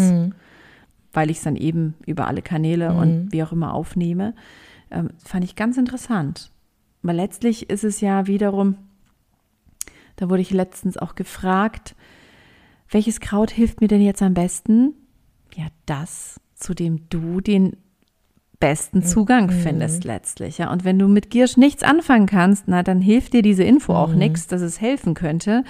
weil 1.12 1.30
ich 1.30 1.38
es 1.38 1.44
dann 1.44 1.56
eben 1.56 1.94
über 2.04 2.26
alle 2.26 2.42
Kanäle 2.42 2.92
und 2.92 3.32
wie 3.32 3.42
auch 3.42 3.52
immer 3.52 3.72
aufnehme. 3.72 4.34
Ähm, 4.90 5.10
fand 5.24 5.44
ich 5.44 5.56
ganz 5.56 5.78
interessant. 5.78 6.50
Weil 7.02 7.16
letztlich 7.16 7.70
ist 7.70 7.84
es 7.84 8.00
ja 8.00 8.26
wiederum, 8.26 8.76
da 10.16 10.28
wurde 10.30 10.42
ich 10.42 10.50
letztens 10.50 10.96
auch 10.96 11.14
gefragt, 11.14 11.94
welches 12.90 13.20
Kraut 13.20 13.50
hilft 13.50 13.80
mir 13.80 13.88
denn 13.88 14.02
jetzt 14.02 14.22
am 14.22 14.34
besten? 14.34 14.94
Ja, 15.54 15.66
das, 15.86 16.40
zu 16.54 16.74
dem 16.74 17.08
du 17.08 17.40
den 17.40 17.76
besten 18.58 19.02
Zugang 19.02 19.50
findest 19.50 20.04
letztlich. 20.04 20.58
Ja. 20.58 20.72
Und 20.72 20.84
wenn 20.84 20.98
du 20.98 21.08
mit 21.08 21.30
Giersch 21.30 21.56
nichts 21.56 21.82
anfangen 21.82 22.26
kannst, 22.26 22.64
na, 22.68 22.82
dann 22.82 23.00
hilft 23.00 23.34
dir 23.34 23.42
diese 23.42 23.64
Info 23.64 23.94
auch 23.94 24.14
nichts, 24.14 24.46
dass 24.46 24.62
es 24.62 24.80
helfen 24.80 25.14
könnte. 25.14 25.62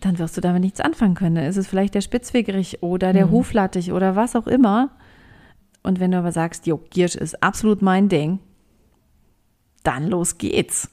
Dann 0.00 0.18
wirst 0.18 0.36
du 0.36 0.40
damit 0.40 0.62
nichts 0.62 0.80
anfangen 0.80 1.14
können. 1.14 1.36
Dann 1.36 1.44
ist 1.44 1.56
es 1.56 1.66
vielleicht 1.66 1.94
der 1.94 2.00
Spitzwegerich 2.00 2.82
oder 2.82 3.12
der 3.12 3.30
Huflattich 3.30 3.92
oder 3.92 4.16
was 4.16 4.34
auch 4.36 4.46
immer. 4.46 4.90
Und 5.82 6.00
wenn 6.00 6.12
du 6.12 6.18
aber 6.18 6.32
sagst, 6.32 6.66
jo, 6.66 6.80
Giersch 6.90 7.14
ist 7.14 7.42
absolut 7.42 7.82
mein 7.82 8.08
Ding, 8.08 8.38
dann 9.82 10.08
los 10.08 10.38
geht's. 10.38 10.88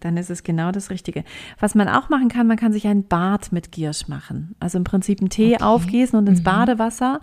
Dann 0.00 0.16
ist 0.16 0.30
es 0.30 0.42
genau 0.42 0.72
das 0.72 0.90
Richtige. 0.90 1.24
Was 1.58 1.74
man 1.74 1.88
auch 1.88 2.08
machen 2.08 2.28
kann, 2.28 2.46
man 2.46 2.56
kann 2.56 2.72
sich 2.72 2.86
ein 2.86 3.04
Bad 3.04 3.52
mit 3.52 3.72
Giersch 3.72 4.08
machen. 4.08 4.54
Also 4.60 4.78
im 4.78 4.84
Prinzip 4.84 5.20
einen 5.20 5.30
Tee 5.30 5.58
aufgießen 5.58 6.18
und 6.18 6.28
ins 6.28 6.42
Badewasser, 6.42 7.20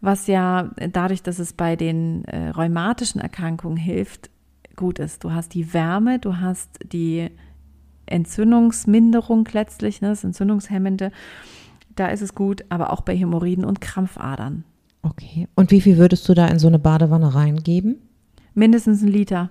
was 0.00 0.26
ja 0.26 0.70
dadurch, 0.92 1.22
dass 1.22 1.38
es 1.38 1.52
bei 1.52 1.76
den 1.76 2.24
äh, 2.24 2.48
rheumatischen 2.48 3.20
Erkrankungen 3.20 3.76
hilft, 3.76 4.30
gut 4.76 4.98
ist. 4.98 5.24
Du 5.24 5.32
hast 5.32 5.54
die 5.54 5.72
Wärme, 5.72 6.18
du 6.18 6.38
hast 6.38 6.78
die 6.84 7.30
Entzündungsminderung 8.06 9.48
letztlich, 9.52 10.00
ne, 10.00 10.08
das 10.08 10.24
Entzündungshemmende. 10.24 11.12
Da 11.96 12.08
ist 12.08 12.22
es 12.22 12.34
gut, 12.34 12.64
aber 12.70 12.92
auch 12.92 13.02
bei 13.02 13.16
Hämorrhoiden 13.16 13.64
und 13.64 13.80
Krampfadern. 13.80 14.64
Okay. 15.02 15.48
Und 15.54 15.70
wie 15.70 15.80
viel 15.80 15.96
würdest 15.96 16.28
du 16.28 16.34
da 16.34 16.46
in 16.48 16.58
so 16.58 16.66
eine 16.66 16.78
Badewanne 16.78 17.34
reingeben? 17.34 17.96
Mindestens 18.54 19.02
ein 19.02 19.08
Liter. 19.08 19.50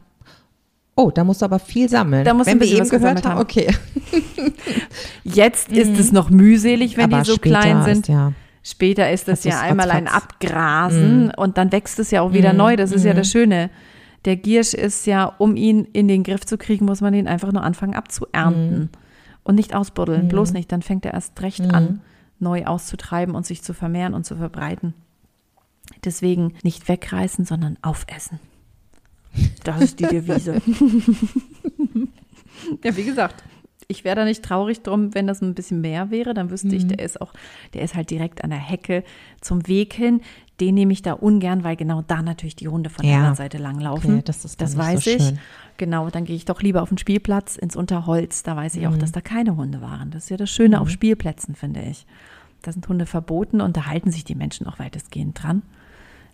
Oh, 1.00 1.12
da 1.12 1.24
musst 1.24 1.42
du 1.42 1.46
aber 1.46 1.60
viel 1.60 1.88
sammeln. 1.88 2.26
Da 2.26 2.34
musst 2.34 2.50
Wenn 2.50 2.60
wir 2.60 2.68
eben 2.68 2.82
was 2.82 2.90
gehört 2.90 3.16
gesammelt 3.24 3.26
haben. 3.26 3.40
Okay. 3.42 3.74
Jetzt 5.24 5.72
ist 5.72 5.98
es 5.98 6.12
noch 6.12 6.30
mühselig, 6.30 6.98
wenn 6.98 7.08
Mhm. 7.10 7.14
aber 7.14 7.24
die 7.24 7.32
so 7.32 7.38
klein 7.38 7.78
Ist, 7.80 7.86
sind. 7.86 8.08
ja. 8.10 8.34
Später 8.64 9.10
ist 9.10 9.30
es 9.30 9.42
Das 9.42 9.44
ja 9.46 9.52
ist 9.52 9.62
einmal 9.72 9.90
ein. 9.92 10.08
Abgrasen 10.08 11.32
und 11.32 11.58
dann 11.58 11.72
wächst 11.72 12.00
es 12.00 12.12
ja 12.12 12.22
auch 12.22 12.34
wieder 12.34 12.52
neu. 12.54 12.76
Das 12.76 12.92
ist 12.92 13.06
ja 13.06 13.14
das 13.14 13.32
Schöne. 13.32 13.70
Der 14.26 14.36
Giersch 14.36 14.74
ist 14.74 15.06
ja, 15.08 15.24
um 15.26 15.56
ihn 15.56 15.86
in 15.94 16.10
den 16.10 16.24
Griff 16.24 16.46
zu 16.46 16.58
kriegen, 16.58 16.86
muss 16.86 17.00
man 17.00 17.14
ihn 17.14 17.28
einfach 17.28 17.54
nur 17.54 17.64
anfangen 17.64 17.96
abzuernten 17.96 18.90
und 19.44 19.56
nicht 19.56 19.74
ausbuddeln. 19.74 20.28
Bloß 20.28 20.52
nicht, 20.52 20.70
dann 20.72 20.82
fängt 20.82 21.06
er 21.06 21.14
erst 21.14 21.42
recht 21.42 21.62
an, 21.74 22.02
neu 22.40 22.66
auszutreiben 22.66 23.34
und 23.36 23.46
sich 23.46 23.64
zu 23.64 23.74
vermehren 23.74 24.14
und 24.14 24.26
zu 24.26 24.36
verbreiten. 24.36 24.94
Deswegen 26.04 26.54
nicht 26.62 26.90
wegreißen, 26.90 27.46
sondern 27.46 27.78
aufessen. 27.82 28.40
Das 29.64 29.82
ist 29.82 30.00
die 30.00 30.06
Devise. 30.08 30.56
ja, 32.84 32.96
wie 32.98 33.04
gesagt, 33.04 33.44
ich 33.88 34.04
wäre 34.04 34.16
da 34.18 34.26
nicht 34.26 34.44
traurig 34.44 34.82
drum, 34.84 35.16
wenn 35.16 35.26
das 35.28 35.42
ein 35.42 35.56
bisschen 35.56 35.82
mehr 35.82 36.12
wäre. 36.12 36.34
Dann 36.34 36.52
wüsste 36.52 36.76
ich, 36.76 36.86
der 36.88 37.00
ist 37.00 37.20
auch, 37.22 37.34
der 37.74 37.82
ist 37.82 37.96
halt 37.96 38.10
direkt 38.12 38.44
an 38.44 38.52
der 38.52 38.60
Hecke 38.60 39.04
zum 39.42 39.68
Weg 39.68 39.94
hin. 39.94 40.22
Den 40.60 40.76
nehme 40.76 40.94
ich 40.94 41.02
da 41.02 41.14
ungern, 41.14 41.64
weil 41.64 41.76
genau 41.76 42.04
da 42.06 42.22
natürlich 42.22 42.56
die 42.56 42.68
Hunde 42.68 42.90
von 42.90 43.04
der 43.04 43.12
Ja. 43.14 43.18
anderen 43.20 43.36
Seite 43.38 43.58
langlaufen. 43.58 44.16
Okay, 44.16 44.22
das 44.26 44.46
ist 44.46 44.62
das 44.62 44.78
weiß 44.78 45.06
so 45.06 45.10
ich. 45.12 45.24
schön. 45.24 45.40
Genau, 45.78 46.10
dann 46.10 46.26
gehe 46.26 46.36
ich 46.36 46.46
doch 46.46 46.62
lieber 46.62 46.82
auf 46.82 46.90
den 46.90 46.98
Spielplatz 46.98 47.56
ins 47.56 47.76
Unterholz. 47.76 48.44
Da 48.44 48.56
weiß 48.56 48.76
ich 48.76 48.82
Mhm. 48.82 48.88
auch, 48.94 48.98
dass 48.98 49.12
da 49.14 49.22
keine 49.22 49.56
Hunde 49.56 49.82
waren. 49.82 50.12
Das 50.12 50.24
ist 50.26 50.30
ja 50.30 50.38
das 50.38 50.50
Schöne 50.52 50.82
auf 50.82 50.90
Spielplätzen, 50.90 51.56
finde 51.56 51.82
ich. 51.82 52.06
Da 52.62 52.74
sind 52.74 52.88
Hunde 52.90 53.06
verboten 53.06 53.62
und 53.62 53.78
da 53.78 53.86
halten 53.86 54.12
sich 54.12 54.26
die 54.26 54.36
Menschen 54.36 54.68
auch 54.68 54.78
weitestgehend 54.80 55.42
dran. 55.42 55.62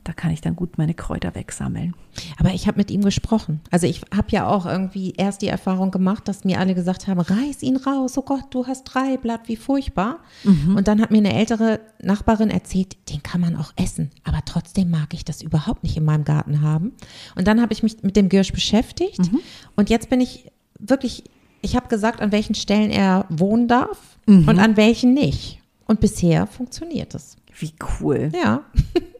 Da 0.05 0.13
kann 0.13 0.29
ich 0.29 0.39
dann 0.39 0.55
gut 0.55 0.77
meine 0.77 0.93
Kräuter 0.93 1.33
wegsammeln. 1.33 1.95
Aber 2.37 2.53
ich 2.53 2.67
habe 2.67 2.77
mit 2.77 2.91
ihm 2.91 3.01
gesprochen. 3.01 3.59
Also 3.71 3.87
ich 3.87 4.01
habe 4.15 4.27
ja 4.29 4.47
auch 4.47 4.67
irgendwie 4.67 5.13
erst 5.17 5.41
die 5.41 5.47
Erfahrung 5.47 5.89
gemacht, 5.89 6.27
dass 6.27 6.45
mir 6.45 6.59
alle 6.59 6.75
gesagt 6.75 7.07
haben, 7.07 7.19
reiß 7.19 7.63
ihn 7.63 7.75
raus, 7.75 8.15
oh 8.15 8.21
Gott, 8.21 8.45
du 8.51 8.67
hast 8.67 8.83
drei 8.83 9.17
Blatt, 9.17 9.47
wie 9.47 9.55
furchtbar. 9.55 10.19
Mhm. 10.43 10.75
Und 10.75 10.87
dann 10.87 11.01
hat 11.01 11.09
mir 11.09 11.17
eine 11.17 11.33
ältere 11.33 11.79
Nachbarin 12.01 12.51
erzählt, 12.51 12.95
den 13.09 13.23
kann 13.23 13.41
man 13.41 13.55
auch 13.55 13.73
essen. 13.77 14.11
Aber 14.23 14.41
trotzdem 14.45 14.91
mag 14.91 15.11
ich 15.15 15.25
das 15.25 15.41
überhaupt 15.41 15.81
nicht 15.81 15.97
in 15.97 16.05
meinem 16.05 16.23
Garten 16.23 16.61
haben. 16.61 16.93
Und 17.35 17.47
dann 17.47 17.59
habe 17.59 17.73
ich 17.73 17.81
mich 17.81 18.03
mit 18.03 18.15
dem 18.15 18.29
Girsch 18.29 18.53
beschäftigt. 18.53 19.31
Mhm. 19.31 19.39
Und 19.75 19.89
jetzt 19.89 20.11
bin 20.11 20.21
ich 20.21 20.51
wirklich, 20.77 21.23
ich 21.61 21.75
habe 21.75 21.87
gesagt, 21.87 22.21
an 22.21 22.31
welchen 22.31 22.53
Stellen 22.53 22.91
er 22.91 23.25
wohnen 23.29 23.67
darf 23.67 24.19
mhm. 24.27 24.47
und 24.47 24.59
an 24.59 24.77
welchen 24.77 25.15
nicht. 25.15 25.59
Und 25.87 25.99
bisher 25.99 26.45
funktioniert 26.45 27.15
es. 27.15 27.37
Wie 27.57 27.73
cool. 27.99 28.31
Ja. 28.35 28.61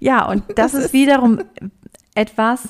Ja, 0.00 0.28
und 0.28 0.44
das, 0.48 0.72
das 0.72 0.74
ist, 0.74 0.84
ist 0.86 0.92
wiederum 0.92 1.40
etwas, 2.14 2.68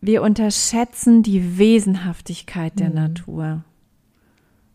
wir 0.00 0.22
unterschätzen 0.22 1.22
die 1.22 1.58
Wesenhaftigkeit 1.58 2.78
der 2.78 2.90
mhm. 2.90 2.94
Natur. 2.94 3.64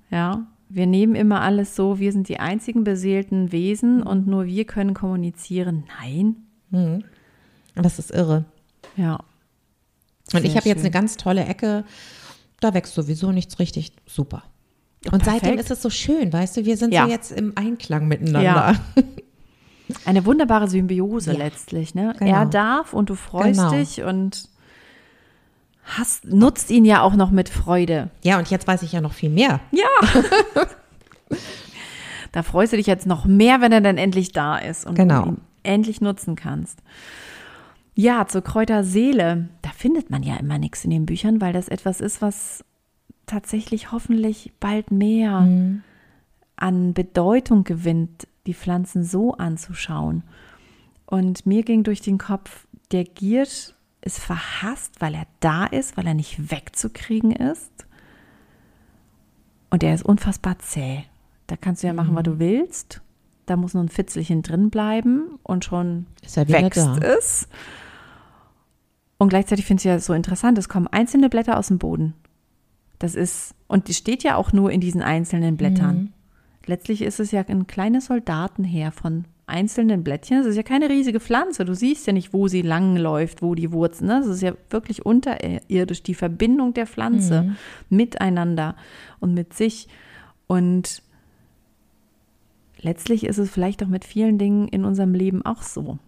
Ja, 0.09 0.45
wir 0.69 0.87
nehmen 0.87 1.15
immer 1.15 1.41
alles 1.41 1.75
so, 1.75 1.99
wir 1.99 2.11
sind 2.11 2.29
die 2.29 2.39
einzigen 2.39 2.83
beseelten 2.83 3.51
Wesen 3.51 4.01
und 4.01 4.27
nur 4.27 4.45
wir 4.45 4.65
können 4.65 4.93
kommunizieren. 4.93 5.85
Nein. 6.01 6.35
Mhm. 6.71 7.03
Das 7.75 7.99
ist 7.99 8.11
irre. 8.11 8.45
Ja. 8.95 9.19
Und 10.33 10.45
ich 10.45 10.55
habe 10.55 10.67
jetzt 10.67 10.81
eine 10.81 10.91
ganz 10.91 11.17
tolle 11.17 11.45
Ecke, 11.45 11.83
da 12.59 12.73
wächst 12.73 12.95
sowieso 12.95 13.31
nichts 13.31 13.59
richtig 13.59 13.91
super. 14.05 14.43
Und 15.11 15.23
Perfekt. 15.23 15.43
seitdem 15.43 15.59
ist 15.59 15.69
es 15.69 15.81
so 15.81 15.89
schön, 15.89 16.31
weißt 16.31 16.57
du, 16.57 16.65
wir 16.65 16.77
sind 16.77 16.93
ja. 16.93 17.05
so 17.05 17.11
jetzt 17.11 17.31
im 17.31 17.53
Einklang 17.55 18.07
miteinander. 18.07 18.41
Ja. 18.41 18.75
Eine 20.06 20.26
wunderbare 20.26 20.67
Symbiose 20.67 21.34
ja, 21.34 21.38
letztlich. 21.38 21.93
Ne? 21.96 22.15
Genau. 22.17 22.32
Er 22.32 22.46
darf 22.46 22.93
und 22.93 23.10
du 23.10 23.15
freust 23.15 23.60
genau. 23.60 23.72
dich 23.72 24.02
und 24.04 24.50
hast, 25.84 26.26
nutzt 26.26 26.72
ihn 26.72 26.86
ja 26.86 27.02
auch 27.02 27.15
noch 27.15 27.32
mit 27.32 27.50
Freude. 27.50 28.10
Ja, 28.24 28.38
und 28.38 28.50
jetzt 28.50 28.67
weiß 28.67 28.84
ich 28.84 28.93
ja 28.93 29.02
noch 29.02 29.13
viel 29.13 29.30
mehr. 29.30 29.60
Ja. 29.72 29.88
da 32.32 32.43
freust 32.43 32.74
du 32.74 32.78
dich 32.78 32.88
jetzt 32.88 33.06
noch 33.06 33.26
mehr, 33.26 33.62
wenn 33.62 33.72
er 33.72 33.82
dann 33.82 33.98
endlich 33.98 34.32
da 34.32 34.58
ist 34.58 34.86
und 34.86 34.96
genau. 34.96 35.24
du 35.24 35.30
ihn 35.30 35.41
endlich 35.63 36.02
nutzen 36.02 36.36
kannst. 36.36 36.80
Ja, 37.96 38.28
zur 38.28 38.41
Kräuterseele, 38.41 39.50
da 39.62 39.69
findet 39.69 40.10
man 40.10 40.24
ja 40.24 40.36
immer 40.38 40.58
nichts 40.58 40.84
in 40.84 40.89
den 40.89 41.06
Büchern, 41.06 41.41
weil 41.41 41.54
das 41.54 41.67
etwas 41.67 42.02
ist, 42.02 42.22
was 42.22 42.65
tatsächlich 43.26 43.91
hoffentlich 43.91 44.52
bald 44.60 44.91
mehr 44.91 45.41
mhm. 45.41 45.84
an 46.56 46.93
Bedeutung 46.93 47.63
gewinnt 47.63 48.28
die 48.45 48.53
Pflanzen 48.53 49.03
so 49.03 49.34
anzuschauen. 49.34 50.23
Und 51.06 51.45
mir 51.45 51.63
ging 51.63 51.84
durch 51.84 52.01
den 52.01 52.17
Kopf, 52.17 52.67
der 52.91 53.03
Giersch 53.03 53.73
ist 54.01 54.19
verhasst, 54.19 54.99
weil 54.99 55.15
er 55.15 55.27
da 55.39 55.65
ist, 55.65 55.95
weil 55.95 56.08
er 56.08 56.13
nicht 56.13 56.51
wegzukriegen 56.51 57.32
ist. 57.32 57.71
Und 59.69 59.84
er 59.84 59.93
ist 59.93 60.03
unfassbar 60.03 60.60
zäh. 60.60 61.03
Da 61.47 61.56
kannst 61.56 61.84
du 61.84 61.88
ja 61.88 61.93
machen, 61.93 62.12
mhm. 62.12 62.15
was 62.15 62.23
du 62.23 62.39
willst. 62.39 63.01
Da 63.45 63.56
muss 63.56 63.73
nur 63.73 63.84
ein 63.84 63.89
Fitzelchen 63.89 64.41
drin 64.41 64.69
bleiben 64.69 65.39
und 65.43 65.65
schon 65.65 66.06
wächst 66.23 67.03
es. 67.03 67.47
Und 69.17 69.29
gleichzeitig 69.29 69.65
finde 69.65 69.82
ich 69.82 69.86
es 69.86 69.89
ja 69.89 69.99
so 69.99 70.13
interessant, 70.13 70.58
es 70.58 70.69
kommen 70.69 70.88
einzelne 70.88 71.29
Blätter 71.29 71.58
aus 71.58 71.67
dem 71.67 71.77
Boden. 71.77 72.13
Das 72.99 73.15
ist, 73.15 73.53
und 73.67 73.88
die 73.88 73.93
steht 73.93 74.23
ja 74.23 74.36
auch 74.36 74.53
nur 74.53 74.71
in 74.71 74.79
diesen 74.79 75.01
einzelnen 75.01 75.58
Blättern. 75.58 75.95
Mhm 75.95 76.13
letztlich 76.65 77.02
ist 77.02 77.19
es 77.19 77.32
ja 77.32 77.43
ein 77.47 77.67
kleines 77.67 78.06
Soldatenheer 78.06 78.91
von 78.91 79.26
einzelnen 79.45 80.04
Blättchen. 80.04 80.39
Es 80.39 80.45
ist 80.45 80.56
ja 80.56 80.63
keine 80.63 80.89
riesige 80.89 81.19
Pflanze. 81.19 81.65
Du 81.65 81.73
siehst 81.73 82.08
ja 82.08 82.13
nicht, 82.13 82.34
wo 82.34 82.47
sie 82.47 82.62
lang 82.62 82.95
läuft, 82.95 83.41
wo 83.41 83.56
die 83.56 83.71
Wurzeln. 83.71 84.08
Ne? 84.08 84.19
Es 84.19 84.28
ist 84.28 84.41
ja 84.41 84.54
wirklich 84.69 85.06
unterirdisch 85.06 86.04
die 86.04 86.15
Verbindung 86.15 86.73
der 86.73 86.88
Pflanze 86.88 87.43
mhm. 87.43 87.56
miteinander 87.89 88.76
und 89.19 89.34
mit 89.34 89.54
sich. 89.54 89.88
Und 90.47 91.04
letztlich 92.82 93.26
ist 93.26 93.38
es 93.38 93.49
vielleicht 93.49 93.84
auch 93.84 93.88
mit 93.88 94.06
vielen 94.06 94.38
Dingen 94.38 94.67
in 94.67 94.86
unserem 94.86 95.13
Leben 95.13 95.45
auch 95.45 95.62
so, 95.62 95.99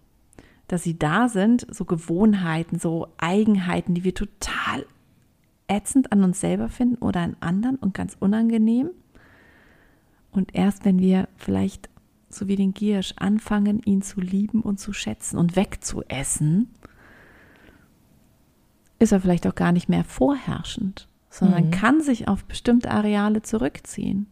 dass 0.68 0.82
sie 0.82 0.98
da 0.98 1.28
sind, 1.28 1.66
so 1.70 1.84
Gewohnheiten, 1.84 2.78
so 2.78 3.08
Eigenheiten, 3.18 3.94
die 3.94 4.04
wir 4.04 4.14
total 4.14 4.86
ätzend 5.68 6.12
an 6.12 6.24
uns 6.24 6.40
selber 6.40 6.68
finden 6.68 6.96
oder 6.96 7.20
an 7.20 7.36
anderen 7.40 7.76
und 7.76 7.92
ganz 7.92 8.16
unangenehm. 8.18 8.90
Und 10.36 10.54
erst 10.54 10.84
wenn 10.84 10.98
wir 10.98 11.28
vielleicht, 11.36 11.88
so 12.28 12.46
wie 12.46 12.56
den 12.56 12.74
Giersch, 12.74 13.14
anfangen, 13.16 13.80
ihn 13.82 14.02
zu 14.02 14.20
lieben 14.20 14.60
und 14.60 14.78
zu 14.78 14.92
schätzen 14.92 15.38
und 15.38 15.56
wegzuessen, 15.56 16.68
ist 18.98 19.12
er 19.12 19.20
vielleicht 19.20 19.46
auch 19.46 19.54
gar 19.54 19.72
nicht 19.72 19.88
mehr 19.88 20.04
vorherrschend, 20.04 21.08
sondern 21.30 21.66
mhm. 21.66 21.70
kann 21.70 22.02
sich 22.02 22.28
auf 22.28 22.44
bestimmte 22.44 22.90
Areale 22.90 23.40
zurückziehen. 23.40 24.26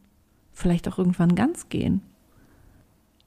Vielleicht 0.52 0.86
auch 0.88 0.98
irgendwann 0.98 1.34
ganz 1.34 1.70
gehen. 1.70 2.02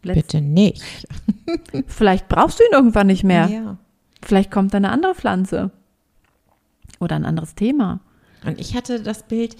Letzt 0.04 0.28
Bitte 0.28 0.42
nicht. 0.42 1.08
vielleicht 1.88 2.28
brauchst 2.30 2.60
du 2.60 2.64
ihn 2.64 2.74
irgendwann 2.74 3.08
nicht 3.08 3.24
mehr. 3.24 3.48
Ja. 3.48 3.78
Vielleicht 4.22 4.52
kommt 4.52 4.74
eine 4.76 4.92
andere 4.92 5.16
Pflanze 5.16 5.72
oder 7.00 7.16
ein 7.16 7.26
anderes 7.26 7.56
Thema. 7.56 8.02
Und 8.46 8.60
ich 8.60 8.76
hatte 8.76 9.02
das 9.02 9.24
Bild, 9.24 9.56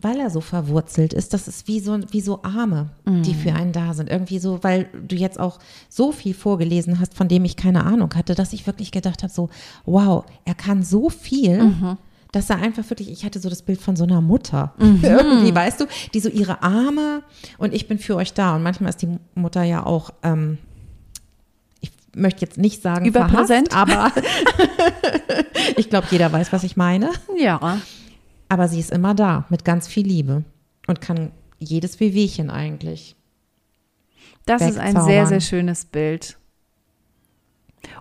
weil 0.00 0.18
er 0.18 0.30
so 0.30 0.40
verwurzelt 0.40 1.12
ist, 1.12 1.34
das 1.34 1.48
ist 1.48 1.68
wie 1.68 1.80
so, 1.80 1.98
wie 2.10 2.20
so 2.20 2.42
Arme, 2.42 2.90
mm. 3.04 3.22
die 3.22 3.34
für 3.34 3.52
einen 3.52 3.72
da 3.72 3.94
sind. 3.94 4.10
Irgendwie 4.10 4.38
so, 4.38 4.62
weil 4.62 4.88
du 5.06 5.16
jetzt 5.16 5.38
auch 5.38 5.58
so 5.88 6.12
viel 6.12 6.34
vorgelesen 6.34 6.98
hast, 6.98 7.14
von 7.14 7.28
dem 7.28 7.44
ich 7.44 7.56
keine 7.56 7.84
Ahnung 7.84 8.12
hatte, 8.14 8.34
dass 8.34 8.52
ich 8.52 8.66
wirklich 8.66 8.90
gedacht 8.90 9.22
habe, 9.22 9.32
so, 9.32 9.50
wow, 9.84 10.24
er 10.44 10.54
kann 10.54 10.82
so 10.82 11.10
viel. 11.10 11.62
Mhm. 11.62 11.98
Dass 12.32 12.48
er 12.48 12.56
einfach 12.56 12.88
wirklich, 12.88 13.10
ich 13.10 13.26
hatte 13.26 13.40
so 13.40 13.50
das 13.50 13.60
Bild 13.60 13.78
von 13.78 13.94
so 13.94 14.04
einer 14.04 14.22
Mutter. 14.22 14.72
Mhm. 14.78 15.00
Irgendwie, 15.02 15.54
weißt 15.54 15.80
du, 15.80 15.84
die 16.14 16.20
so 16.20 16.30
ihre 16.30 16.62
Arme 16.62 17.22
und 17.58 17.74
ich 17.74 17.88
bin 17.88 17.98
für 17.98 18.16
euch 18.16 18.32
da. 18.32 18.56
Und 18.56 18.62
manchmal 18.62 18.88
ist 18.88 19.02
die 19.02 19.18
Mutter 19.34 19.62
ja 19.62 19.84
auch, 19.84 20.10
ähm, 20.22 20.56
ich 21.80 21.92
möchte 22.14 22.40
jetzt 22.40 22.56
nicht 22.56 22.80
sagen, 22.80 23.04
überpräsent, 23.04 23.76
aber 23.76 24.10
ich 25.76 25.90
glaube, 25.90 26.06
jeder 26.10 26.32
weiß, 26.32 26.54
was 26.54 26.64
ich 26.64 26.74
meine. 26.78 27.10
Ja. 27.36 27.78
Aber 28.52 28.68
sie 28.68 28.80
ist 28.80 28.90
immer 28.90 29.14
da, 29.14 29.46
mit 29.48 29.64
ganz 29.64 29.88
viel 29.88 30.06
Liebe 30.06 30.44
und 30.86 31.00
kann 31.00 31.32
jedes 31.58 32.00
Wehwehchen 32.00 32.50
eigentlich. 32.50 33.16
Das 34.44 34.60
ist 34.60 34.76
ein 34.76 35.00
sehr, 35.00 35.24
sehr 35.24 35.40
schönes 35.40 35.86
Bild. 35.86 36.36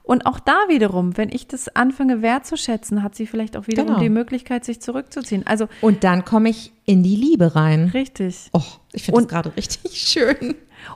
Und 0.04 0.26
auch 0.26 0.42
da 0.42 0.58
wiederum, 0.68 1.16
wenn 1.16 1.30
ich 1.30 1.48
das 1.48 1.74
anfange 1.74 2.22
wertzuschätzen, 2.22 3.02
hat 3.02 3.16
sie 3.16 3.28
vielleicht 3.28 3.56
auch 3.56 3.68
wiederum 3.68 3.92
genau. 3.92 4.02
die 4.02 4.10
Möglichkeit, 4.10 4.66
sich 4.66 4.82
zurückzuziehen. 4.82 5.48
Also 5.48 5.70
und 5.80 6.04
dann 6.04 6.26
komme 6.26 6.50
ich 6.50 6.74
in 6.84 7.02
die 7.02 7.16
Liebe 7.16 7.56
rein. 7.56 7.86
Richtig. 7.94 8.50
Oh, 8.52 8.62
ich 8.92 9.04
finde 9.04 9.22
das 9.22 9.30
gerade 9.30 9.56
richtig 9.56 10.02
schön. 10.06 10.56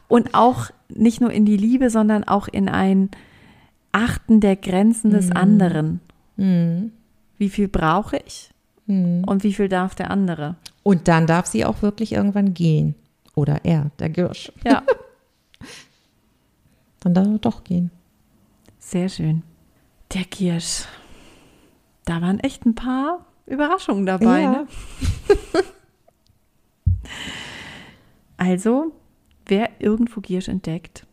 Und 0.10 0.34
auch 0.34 0.70
nicht 0.90 1.22
nur 1.22 1.32
in 1.32 1.46
die 1.46 1.56
Liebe, 1.56 1.90
sondern 1.90 2.26
auch 2.26 2.50
in 2.50 2.68
ein 2.68 3.10
Achten 3.94 4.42
der 4.42 4.58
Grenzen 4.58 5.12
des 5.12 5.28
mhm. 5.28 5.38
anderen. 5.38 6.00
Mhm. 6.36 6.92
Wie 7.38 7.48
viel 7.48 7.70
brauche 7.70 8.18
ich? 8.18 8.50
Hm. 8.88 9.24
Und 9.26 9.44
wie 9.44 9.54
viel 9.54 9.70
darf 9.70 9.96
der 9.96 10.12
andere? 10.12 10.56
Und 10.84 11.08
dann 11.08 11.28
darf 11.28 11.48
sie 11.48 11.66
auch 11.66 11.82
wirklich 11.82 12.14
irgendwann 12.14 12.54
gehen. 12.54 12.96
Oder 13.36 13.66
er, 13.66 13.92
der 14.00 14.10
Girsch. 14.10 14.52
Ja. 14.64 14.84
dann 17.02 17.14
darf 17.14 17.28
er 17.28 17.40
doch 17.40 17.64
gehen. 17.64 17.92
Sehr 18.80 19.10
schön. 19.10 19.44
Der 20.14 20.24
Girsch. 20.26 20.86
Da 22.06 22.22
waren 22.22 22.40
echt 22.40 22.66
ein 22.66 22.76
paar 22.76 23.26
Überraschungen 23.48 24.06
dabei. 24.06 24.42
Ja. 24.42 24.52
Ne? 24.52 24.68
also, 28.38 28.94
wer 29.48 29.70
irgendwo 29.80 30.22
Giersch 30.22 30.48
entdeckt, 30.48 31.06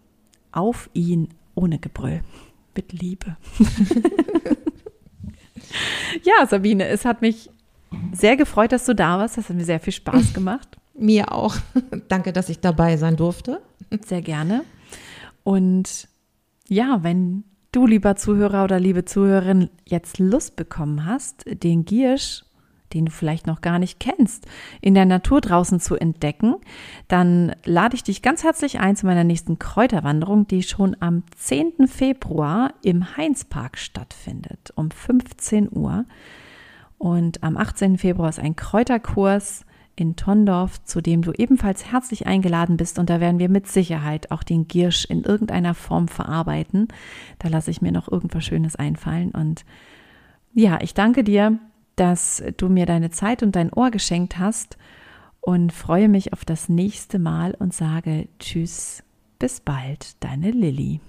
auf 0.52 0.90
ihn 0.92 1.28
ohne 1.54 1.78
Gebrüll. 1.78 2.22
Mit 2.74 2.92
Liebe. 2.92 3.36
ja, 6.22 6.46
Sabine, 6.46 6.86
es 6.86 7.04
hat 7.04 7.20
mich 7.20 7.50
sehr 8.12 8.36
gefreut, 8.36 8.72
dass 8.72 8.84
du 8.84 8.94
da 8.94 9.18
warst. 9.18 9.36
Das 9.38 9.48
hat 9.48 9.56
mir 9.56 9.64
sehr 9.64 9.80
viel 9.80 9.92
Spaß 9.92 10.32
gemacht. 10.34 10.76
Mir 10.94 11.32
auch. 11.32 11.56
Danke, 12.08 12.32
dass 12.32 12.48
ich 12.48 12.60
dabei 12.60 12.96
sein 12.96 13.16
durfte. 13.16 13.62
Sehr 14.06 14.22
gerne. 14.22 14.64
Und 15.42 16.08
ja, 16.68 17.02
wenn 17.02 17.44
du, 17.72 17.86
lieber 17.86 18.16
Zuhörer 18.16 18.64
oder 18.64 18.78
liebe 18.78 19.04
Zuhörerin, 19.04 19.70
jetzt 19.86 20.18
Lust 20.18 20.56
bekommen 20.56 21.06
hast, 21.06 21.44
den 21.46 21.84
Giersch, 21.84 22.44
den 22.92 23.06
du 23.06 23.10
vielleicht 23.10 23.46
noch 23.46 23.62
gar 23.62 23.78
nicht 23.78 24.00
kennst, 24.00 24.46
in 24.82 24.94
der 24.94 25.06
Natur 25.06 25.40
draußen 25.40 25.80
zu 25.80 25.96
entdecken, 25.96 26.56
dann 27.08 27.56
lade 27.64 27.94
ich 27.96 28.02
dich 28.02 28.20
ganz 28.20 28.44
herzlich 28.44 28.80
ein 28.80 28.96
zu 28.96 29.06
meiner 29.06 29.24
nächsten 29.24 29.58
Kräuterwanderung, 29.58 30.46
die 30.46 30.62
schon 30.62 30.94
am 31.00 31.24
10. 31.36 31.88
Februar 31.88 32.74
im 32.82 33.16
Heinzpark 33.16 33.78
stattfindet, 33.78 34.72
um 34.74 34.90
15 34.90 35.70
Uhr. 35.72 36.04
Und 37.02 37.42
am 37.42 37.56
18. 37.56 37.98
Februar 37.98 38.28
ist 38.28 38.38
ein 38.38 38.54
Kräuterkurs 38.54 39.66
in 39.96 40.14
Tondorf, 40.14 40.84
zu 40.84 41.00
dem 41.00 41.22
du 41.22 41.32
ebenfalls 41.32 41.90
herzlich 41.90 42.28
eingeladen 42.28 42.76
bist. 42.76 42.96
Und 42.96 43.10
da 43.10 43.18
werden 43.18 43.40
wir 43.40 43.48
mit 43.48 43.66
Sicherheit 43.66 44.30
auch 44.30 44.44
den 44.44 44.68
Giersch 44.68 45.04
in 45.06 45.24
irgendeiner 45.24 45.74
Form 45.74 46.06
verarbeiten. 46.06 46.86
Da 47.40 47.48
lasse 47.48 47.72
ich 47.72 47.82
mir 47.82 47.90
noch 47.90 48.06
irgendwas 48.06 48.44
Schönes 48.44 48.76
einfallen. 48.76 49.32
Und 49.32 49.64
ja, 50.54 50.78
ich 50.80 50.94
danke 50.94 51.24
dir, 51.24 51.58
dass 51.96 52.40
du 52.56 52.68
mir 52.68 52.86
deine 52.86 53.10
Zeit 53.10 53.42
und 53.42 53.56
dein 53.56 53.72
Ohr 53.72 53.90
geschenkt 53.90 54.38
hast 54.38 54.78
und 55.40 55.72
freue 55.72 56.08
mich 56.08 56.32
auf 56.32 56.44
das 56.44 56.68
nächste 56.68 57.18
Mal 57.18 57.56
und 57.58 57.74
sage 57.74 58.28
Tschüss, 58.38 59.02
bis 59.40 59.58
bald, 59.58 60.22
deine 60.22 60.52
Lilly. 60.52 61.00